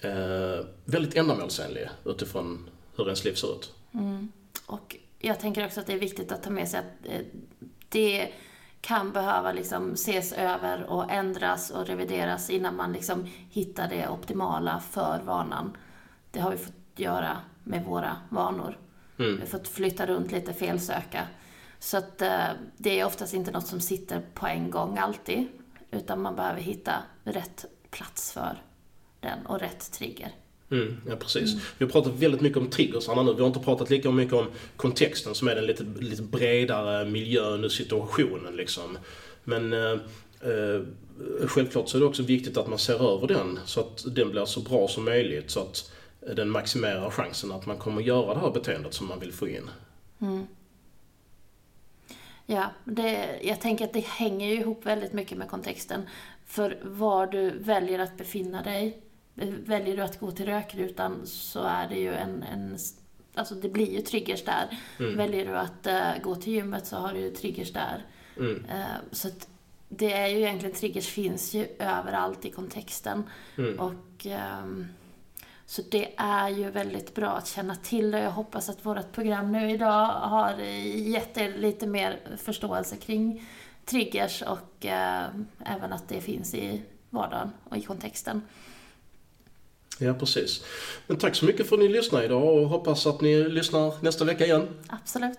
eh, 0.00 0.66
väldigt 0.84 1.16
ändamålsenlig 1.16 1.88
utifrån 2.04 2.70
hur 2.96 3.04
ens 3.04 3.24
liv 3.24 3.34
ser 3.34 3.56
ut. 3.56 3.72
Mm. 3.94 4.32
Och 4.66 4.96
jag 5.18 5.40
tänker 5.40 5.66
också 5.66 5.80
att 5.80 5.86
det 5.86 5.92
är 5.92 5.98
viktigt 5.98 6.32
att 6.32 6.42
ta 6.42 6.50
med 6.50 6.68
sig 6.68 6.80
att 6.80 7.06
eh, 7.08 7.20
det 7.88 8.28
kan 8.80 9.12
behöva 9.12 9.52
liksom 9.52 9.92
ses 9.92 10.32
över 10.32 10.84
och 10.84 11.10
ändras 11.10 11.70
och 11.70 11.86
revideras 11.86 12.50
innan 12.50 12.76
man 12.76 12.92
liksom 12.92 13.26
hittar 13.50 13.88
det 13.88 14.08
optimala 14.08 14.82
för 14.90 15.20
vanan. 15.24 15.76
Det 16.32 16.40
har 16.40 16.50
vi 16.50 16.56
fått 16.56 16.74
göra 16.96 17.36
med 17.64 17.84
våra 17.84 18.16
vanor. 18.28 18.78
Mm. 19.18 19.34
Vi 19.34 19.40
har 19.40 19.46
fått 19.46 19.68
flytta 19.68 20.06
runt 20.06 20.32
lite, 20.32 20.52
felsöka. 20.52 21.26
Så 21.78 21.96
att 21.96 22.22
eh, 22.22 22.44
det 22.76 23.00
är 23.00 23.06
oftast 23.06 23.34
inte 23.34 23.50
något 23.50 23.66
som 23.66 23.80
sitter 23.80 24.22
på 24.34 24.46
en 24.46 24.70
gång 24.70 24.98
alltid. 24.98 25.46
Utan 25.90 26.22
man 26.22 26.36
behöver 26.36 26.60
hitta 26.60 26.94
rätt 27.24 27.64
plats 27.90 28.32
för 28.32 28.62
den 29.20 29.46
och 29.46 29.60
rätt 29.60 29.92
trigger. 29.92 30.32
Mm, 30.70 31.00
ja, 31.08 31.16
precis. 31.16 31.52
Mm. 31.52 31.64
Vi 31.78 31.84
har 31.84 31.92
pratat 31.92 32.12
väldigt 32.12 32.40
mycket 32.40 32.58
om 32.58 32.70
triggersarna 32.70 33.22
nu. 33.22 33.34
Vi 33.34 33.40
har 33.40 33.46
inte 33.46 33.60
pratat 33.60 33.90
lika 33.90 34.10
mycket 34.10 34.34
om 34.34 34.46
kontexten 34.76 35.34
som 35.34 35.48
är 35.48 35.54
den 35.54 35.66
lite, 35.66 35.84
lite 36.00 36.22
bredare 36.22 37.04
miljön 37.04 37.64
och 37.64 37.72
situationen. 37.72 38.56
Liksom. 38.56 38.98
Men 39.44 39.72
eh, 39.72 39.92
eh, 40.40 40.80
självklart 41.46 41.88
så 41.88 41.96
är 41.96 42.00
det 42.00 42.06
också 42.06 42.22
viktigt 42.22 42.56
att 42.56 42.68
man 42.68 42.78
ser 42.78 43.14
över 43.14 43.26
den 43.26 43.58
så 43.64 43.80
att 43.80 44.04
den 44.14 44.30
blir 44.30 44.44
så 44.44 44.60
bra 44.60 44.88
som 44.88 45.04
möjligt. 45.04 45.50
Så 45.50 45.60
att 45.60 45.92
den 46.36 46.50
maximerar 46.50 47.10
chansen 47.10 47.52
att 47.52 47.66
man 47.66 47.78
kommer 47.78 48.02
göra 48.02 48.34
det 48.34 48.40
här 48.40 48.50
beteendet 48.50 48.94
som 48.94 49.08
man 49.08 49.20
vill 49.20 49.32
få 49.32 49.48
in. 49.48 49.70
Mm. 50.20 50.46
Ja, 52.46 52.70
det, 52.84 53.40
jag 53.42 53.60
tänker 53.60 53.84
att 53.84 53.92
det 53.92 54.06
hänger 54.06 54.48
ju 54.48 54.54
ihop 54.54 54.86
väldigt 54.86 55.12
mycket 55.12 55.38
med 55.38 55.50
kontexten. 55.50 56.02
För 56.46 56.78
var 56.82 57.26
du 57.26 57.50
väljer 57.50 57.98
att 57.98 58.16
befinna 58.16 58.62
dig 58.62 59.02
Väljer 59.34 59.96
du 59.96 60.02
att 60.02 60.20
gå 60.20 60.30
till 60.30 60.46
rökrutan 60.46 61.26
så 61.26 61.62
är 61.62 61.88
det 61.88 61.98
ju 61.98 62.14
en, 62.14 62.42
en 62.42 62.78
Alltså 63.34 63.54
det 63.54 63.68
blir 63.68 63.92
ju 63.92 64.00
triggers 64.00 64.44
där. 64.44 64.78
Mm. 64.98 65.16
Väljer 65.16 65.46
du 65.46 65.58
att 65.58 65.86
uh, 65.86 66.22
gå 66.22 66.36
till 66.36 66.52
gymmet 66.52 66.86
så 66.86 66.96
har 66.96 67.12
du 67.12 67.20
ju 67.20 67.30
triggers 67.30 67.72
där. 67.72 68.04
Mm. 68.36 68.64
Uh, 68.64 68.96
så 69.12 69.28
det 69.88 70.12
är 70.12 70.26
ju 70.26 70.38
egentligen, 70.38 70.74
triggers 70.74 71.08
finns 71.08 71.54
ju 71.54 71.66
överallt 71.78 72.44
i 72.44 72.50
kontexten. 72.50 73.24
Mm. 73.58 73.80
Och 73.80 74.26
um, 74.62 74.88
Så 75.66 75.82
det 75.90 76.14
är 76.16 76.48
ju 76.48 76.70
väldigt 76.70 77.14
bra 77.14 77.28
att 77.30 77.48
känna 77.48 77.76
till 77.76 78.10
det. 78.10 78.18
Jag 78.18 78.30
hoppas 78.30 78.68
att 78.68 78.86
vårt 78.86 79.12
program 79.12 79.52
nu 79.52 79.70
idag 79.70 80.06
har 80.06 80.54
gett 80.94 81.36
er 81.36 81.54
lite 81.56 81.86
mer 81.86 82.20
förståelse 82.38 82.96
kring 82.96 83.46
triggers 83.84 84.42
och 84.42 84.84
uh, 84.84 85.26
även 85.64 85.92
att 85.92 86.08
det 86.08 86.20
finns 86.20 86.54
i 86.54 86.82
vardagen 87.10 87.50
och 87.68 87.76
i 87.76 87.82
kontexten. 87.82 88.42
Ja, 89.98 90.14
precis. 90.14 90.64
Men 91.06 91.16
tack 91.16 91.34
så 91.34 91.44
mycket 91.44 91.68
för 91.68 91.76
att 91.76 91.82
ni 91.82 91.88
lyssnade 91.88 92.24
idag 92.24 92.62
och 92.62 92.68
hoppas 92.68 93.06
att 93.06 93.20
ni 93.20 93.48
lyssnar 93.48 94.04
nästa 94.04 94.24
vecka 94.24 94.44
igen. 94.44 94.68
Absolut. 94.86 95.38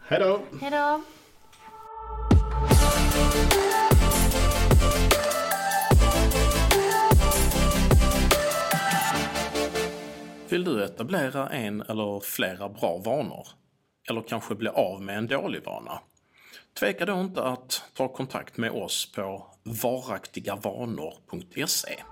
Hej 0.00 0.20
då! 0.20 0.40
Hej 0.60 0.70
då! 0.70 1.02
Vill 10.50 10.64
du 10.64 10.84
etablera 10.84 11.48
en 11.48 11.82
eller 11.82 12.20
flera 12.20 12.68
bra 12.68 13.00
vanor? 13.04 13.48
Eller 14.10 14.22
kanske 14.22 14.54
bli 14.54 14.68
av 14.68 15.02
med 15.02 15.18
en 15.18 15.26
dålig 15.26 15.64
vana? 15.64 16.00
Tveka 16.78 17.06
då 17.06 17.20
inte 17.20 17.42
att 17.42 17.82
ta 17.96 18.08
kontakt 18.08 18.56
med 18.56 18.70
oss 18.70 19.12
på 19.12 19.46
varaktigavanor.se. 19.82 22.02